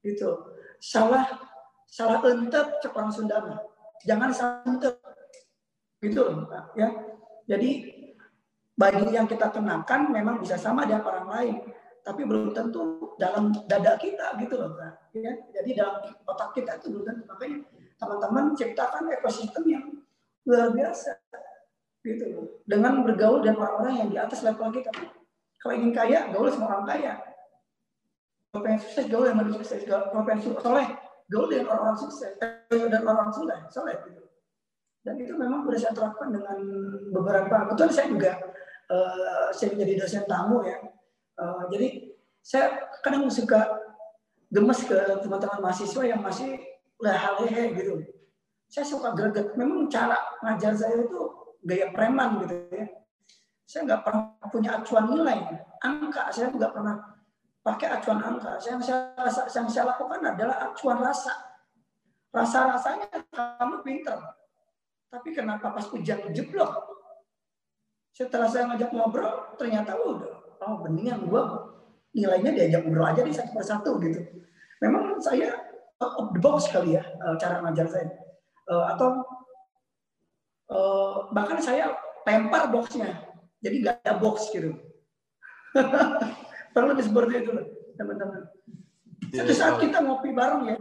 gitu. 0.03 0.51
Salah 0.83 1.39
salah 1.87 2.19
entep 2.19 2.83
cek 2.83 2.91
orang 2.91 3.15
Sunda. 3.15 3.39
Jangan 4.03 4.29
salah 4.35 4.67
entep, 4.67 4.99
gitu 6.03 6.51
ya 6.75 7.12
jadi 7.43 7.69
baju 8.73 9.05
yang 9.13 9.27
kita 9.29 9.51
kenakan 9.53 10.09
memang 10.09 10.41
bisa 10.41 10.55
sama 10.55 10.87
dengan 10.87 11.05
orang 11.05 11.27
lain, 11.29 11.55
tapi 12.01 12.25
belum 12.25 12.55
tentu 12.55 13.15
dalam 13.19 13.53
dada 13.67 13.99
kita 13.99 14.35
gitu 14.39 14.55
loh 14.57 14.73
kan. 14.79 14.93
Ya? 15.13 15.33
Jadi 15.53 15.69
dalam 15.77 16.01
otak 16.25 16.55
kita 16.55 16.79
itu 16.79 16.91
belum 16.91 17.03
tentu. 17.05 17.23
Makanya 17.27 17.57
teman-teman 17.99 18.43
ciptakan 18.57 19.03
ekosistem 19.13 19.63
yang 19.67 19.85
luar 20.47 20.71
biasa 20.71 21.19
gitu 22.03 22.25
loh. 22.31 22.45
Dengan 22.63 23.03
bergaul 23.03 23.43
dengan 23.43 23.67
orang-orang 23.67 23.93
yang 24.03 24.09
di 24.09 24.17
atas 24.19 24.41
level 24.41 24.71
kita. 24.71 24.91
Kalau 25.59 25.73
ingin 25.79 25.91
kaya 25.95 26.27
gaul 26.31 26.51
sama 26.51 26.75
orang 26.75 26.87
kaya. 26.87 27.13
Kalau 28.51 28.61
pengen 28.63 28.79
sukses 28.83 29.05
gaul 29.07 29.23
dengan 29.27 29.47
manusia 29.47 29.59
sukses. 29.63 29.81
Kalau 29.87 30.23
pengen 30.27 30.41
soleh 30.59 30.87
gaul 31.31 31.47
dengan 31.47 31.71
orang-orang 31.71 31.99
sukses. 31.99 32.31
Eh, 32.39 32.87
dan 32.87 33.03
orang-orang 33.03 33.31
soleh 33.31 33.59
soleh 33.71 33.95
gitu 34.07 34.22
dan 35.03 35.15
itu 35.19 35.35
memang 35.35 35.67
sudah 35.67 35.79
saya 35.79 35.93
terapkan 35.93 36.31
dengan 36.31 36.57
beberapa 37.11 37.67
betul 37.71 37.91
saya 37.91 38.07
juga 38.07 38.39
uh, 38.87 39.51
saya 39.51 39.75
menjadi 39.75 39.93
dosen 40.03 40.23
tamu 40.25 40.63
ya 40.63 40.79
uh, 41.39 41.67
jadi 41.67 42.11
saya 42.43 42.87
kadang 43.03 43.27
suka 43.27 43.67
gemes 44.51 44.83
ke 44.87 44.97
teman-teman 45.23 45.59
mahasiswa 45.59 46.03
yang 46.07 46.23
masih 46.23 46.59
leha-lehe 47.03 47.75
gitu 47.75 47.99
saya 48.73 48.85
suka 48.87 49.13
greget 49.13 49.53
memang 49.53 49.85
cara 49.85 50.17
ngajar 50.41 50.73
saya 50.73 51.03
itu 51.03 51.43
gaya 51.63 51.93
preman 51.95 52.43
gitu 52.43 52.55
ya. 52.73 52.85
Saya 53.63 53.81
nggak 53.89 54.01
pernah 54.01 54.23
punya 54.51 54.69
acuan 54.77 55.05
nilai, 55.09 55.39
angka. 55.81 56.29
Saya 56.29 56.51
nggak 56.51 56.73
pernah 56.75 56.95
pakai 57.63 57.87
acuan 57.95 58.19
angka. 58.19 58.59
Saya, 58.59 58.75
saya, 58.83 58.99
yang 59.55 59.67
saya 59.71 59.85
lakukan 59.95 60.19
adalah 60.19 60.57
acuan 60.69 60.99
rasa. 60.99 61.33
Rasa-rasanya 62.33 63.07
kamu 63.31 63.81
pinter. 63.81 64.19
Tapi 65.13 65.29
kenapa 65.29 65.69
pas 65.69 65.85
ujian 65.93 66.25
jeblok? 66.33 66.89
Setelah 68.17 68.49
saya 68.49 68.73
ngajak 68.73 68.89
ngobrol, 68.89 69.53
ternyata 69.61 69.93
udah, 69.93 70.57
oh 70.65 70.81
mendingan 70.81 71.29
gua 71.29 71.69
nilainya 72.17 72.49
diajak 72.49 72.81
ngobrol 72.81 73.05
aja 73.05 73.21
di 73.21 73.33
satu 73.33 73.53
persatu 73.53 74.01
gitu. 74.01 74.21
Memang 74.81 75.21
saya 75.21 75.53
out 76.01 76.13
of 76.17 76.27
the 76.33 76.41
box 76.41 76.65
kali 76.73 76.97
ya 76.97 77.05
eh, 77.05 77.35
cara 77.37 77.61
ngajar 77.61 77.85
saya. 77.85 78.09
Eh, 78.63 78.85
atau 78.95 79.21
uh, 80.71 81.27
bahkan 81.35 81.59
saya 81.59 81.91
lempar 82.23 82.71
boxnya 82.71 83.11
jadi 83.59 83.75
nggak 83.83 83.95
ada 84.07 84.13
box 84.23 84.47
gitu 84.55 84.71
perlu 86.73 86.95
seperti 86.95 87.43
itu 87.43 87.51
teman-teman 87.99 88.47
iya, 89.35 89.43
Satu 89.43 89.53
saat 89.53 89.75
kita 89.81 89.97
ngopi 90.05 90.29
bareng 90.31 90.63
ya. 90.69 90.77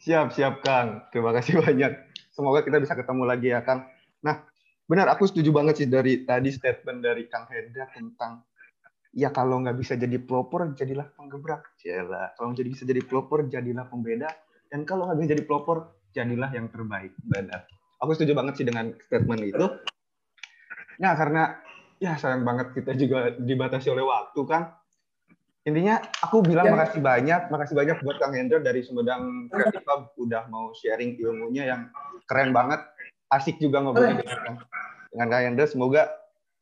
Siap, 0.00 0.32
siap 0.32 0.64
Kang. 0.64 1.04
Terima 1.12 1.28
kasih 1.36 1.60
banyak. 1.60 1.92
Semoga 2.34 2.66
kita 2.66 2.82
bisa 2.82 2.98
ketemu 2.98 3.22
lagi 3.22 3.54
ya 3.54 3.62
Kang. 3.62 3.86
Nah, 4.26 4.42
benar 4.90 5.06
aku 5.14 5.30
setuju 5.30 5.54
banget 5.54 5.74
sih 5.80 5.88
dari 5.88 6.26
tadi 6.26 6.50
statement 6.50 6.98
dari 6.98 7.30
Kang 7.30 7.46
Hendra 7.46 7.86
tentang 7.94 8.42
ya 9.14 9.30
kalau 9.30 9.62
nggak 9.62 9.78
bisa 9.78 9.94
jadi 9.94 10.18
pelopor 10.18 10.74
jadilah 10.74 11.06
penggebrak. 11.14 11.78
Jelah. 11.78 12.34
Kalau 12.34 12.50
jadi 12.50 12.68
bisa 12.74 12.82
jadi 12.82 13.00
pelopor 13.06 13.46
jadilah 13.46 13.86
pembeda. 13.86 14.28
Dan 14.66 14.82
kalau 14.82 15.06
nggak 15.06 15.22
bisa 15.22 15.30
jadi 15.38 15.44
pelopor 15.46 15.94
jadilah 16.10 16.50
yang 16.50 16.66
terbaik. 16.66 17.14
Benar 17.22 17.70
aku 18.04 18.12
setuju 18.12 18.36
banget 18.36 18.60
sih 18.60 18.66
dengan 18.68 18.92
statement 19.08 19.40
itu. 19.40 19.66
Ya 21.00 21.16
karena 21.16 21.58
ya 21.96 22.20
sayang 22.20 22.44
banget 22.44 22.76
kita 22.76 22.92
juga 23.00 23.32
dibatasi 23.40 23.88
oleh 23.88 24.04
waktu 24.04 24.40
kan. 24.44 24.76
Intinya 25.64 25.96
aku 26.20 26.44
bilang 26.44 26.68
ya. 26.68 26.72
makasih 26.76 27.00
banyak, 27.00 27.48
makasih 27.48 27.72
banyak 27.72 27.96
buat 28.04 28.20
Kang 28.20 28.36
Hendra 28.36 28.60
dari 28.60 28.84
Sumedang 28.84 29.48
Creative 29.48 29.80
Hub 29.88 30.12
udah 30.20 30.44
mau 30.52 30.76
sharing 30.76 31.16
ilmunya 31.16 31.72
yang 31.72 31.88
keren 32.28 32.50
banget. 32.52 32.80
Asik 33.32 33.58
juga 33.58 33.82
ngobrol 33.82 34.14
dengan 34.20 34.60
dengan 35.10 35.26
Kang 35.30 35.44
Hendra. 35.44 35.66
Semoga 35.66 36.02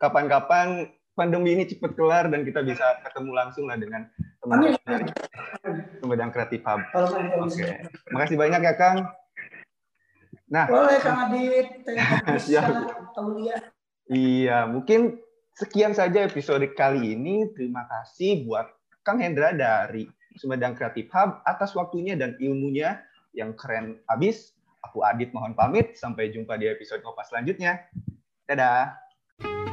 kapan-kapan 0.01 0.89
pandemi 1.13 1.53
ini 1.53 1.69
cepat 1.69 1.93
kelar 1.93 2.33
dan 2.33 2.43
kita 2.43 2.65
bisa 2.65 3.01
ketemu 3.05 3.31
langsung 3.37 3.69
lah 3.69 3.77
dengan 3.77 4.09
teman-teman 4.41 5.13
Sumedang 6.01 6.31
Creative 6.33 6.65
Hub. 6.65 6.81
Oke. 6.97 7.53
Okay. 7.53 7.73
Makasih 8.11 8.37
banyak 8.41 8.61
ya 8.65 8.75
Kang. 8.75 8.99
Nah, 10.53 10.69
boleh 10.69 11.01
Kang 11.01 11.33
Adit, 11.33 11.81
ya. 12.53 12.63
Iya, 14.13 14.69
mungkin 14.69 15.17
sekian 15.57 15.97
saja 15.97 16.29
episode 16.29 16.65
kali 16.77 17.17
ini. 17.17 17.49
Terima 17.57 17.89
kasih 17.89 18.45
buat 18.45 18.69
Kang 19.01 19.21
Hendra 19.21 19.57
dari 19.57 20.05
Sumedang 20.37 20.77
Creative 20.77 21.09
Hub 21.17 21.41
atas 21.49 21.73
waktunya 21.73 22.17
dan 22.21 22.37
ilmunya 22.37 23.01
yang 23.33 23.57
keren 23.57 24.01
abis. 24.13 24.53
Aku 24.83 25.01
Adit 25.07 25.31
mohon 25.31 25.55
pamit. 25.55 25.95
Sampai 25.95 26.29
jumpa 26.35 26.59
di 26.59 26.67
episode 26.69 27.01
Kopas 27.01 27.31
selanjutnya. 27.31 27.89
Dadah. 28.45 29.72